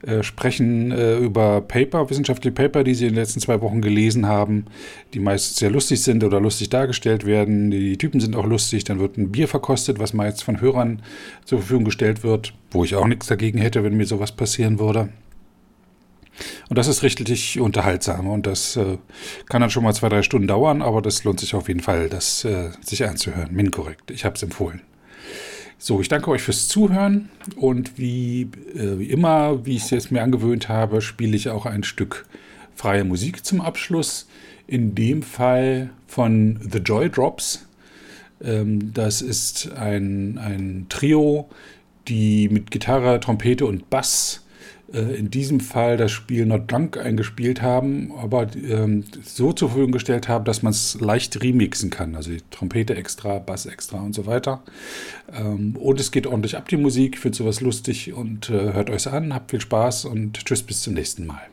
[0.06, 4.28] äh, sprechen äh, über Paper, wissenschaftliche Paper, die sie in den letzten zwei Wochen gelesen
[4.28, 4.66] haben,
[5.14, 7.72] die meist sehr lustig sind oder lustig dargestellt werden.
[7.72, 8.84] Die Typen sind auch lustig.
[8.84, 11.02] Dann wird ein Bier verkostet, was meist von Hörern
[11.46, 15.10] zur Verfügung gestellt wird, wo ich auch nichts dagegen hätte, wenn mir sowas passieren würde.
[16.70, 18.98] Und das ist richtig unterhaltsam und das äh,
[19.50, 22.10] kann dann schon mal zwei, drei Stunden dauern, aber das lohnt sich auf jeden Fall,
[22.10, 23.54] das äh, sich anzuhören.
[23.54, 24.10] Minkorrekt.
[24.10, 24.82] Ich habe es empfohlen.
[25.86, 27.28] So, ich danke euch fürs Zuhören
[27.58, 31.66] und wie, äh, wie immer, wie ich es jetzt mir angewöhnt habe, spiele ich auch
[31.66, 32.26] ein Stück
[32.74, 34.26] freie Musik zum Abschluss.
[34.66, 37.68] In dem Fall von The Joy Drops.
[38.42, 41.50] Ähm, das ist ein, ein Trio,
[42.08, 44.43] die mit Gitarre, Trompete und Bass
[45.00, 50.28] in diesem Fall das Spiel Not Drunk eingespielt haben, aber ähm, so zur Verfügung gestellt
[50.28, 52.16] haben, dass man es leicht remixen kann.
[52.16, 54.62] Also die Trompete extra, Bass extra und so weiter.
[55.34, 57.16] Ähm, und es geht ordentlich ab, die Musik.
[57.16, 59.34] Ich finde sowas lustig und äh, hört euch an.
[59.34, 61.53] Habt viel Spaß und tschüss bis zum nächsten Mal.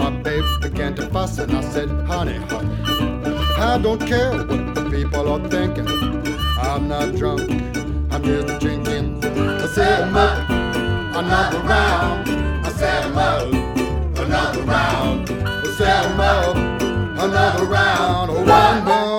[0.00, 2.64] My babe began to fuss and I said, honey, hush.
[3.58, 5.86] I don't care what the people are thinking.
[6.58, 7.42] I'm not drunk,
[8.10, 9.20] I'm just drinking.
[9.22, 9.66] I
[10.00, 10.50] 'em up,
[11.20, 12.28] another round.
[12.66, 12.70] I
[13.04, 13.52] 'em up,
[14.24, 15.30] another round.
[15.30, 16.56] I 'em up,
[17.26, 18.30] another round.
[18.30, 19.09] Oh, one more.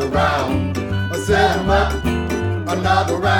[0.00, 0.78] Another round.
[1.12, 3.39] I said more, another round.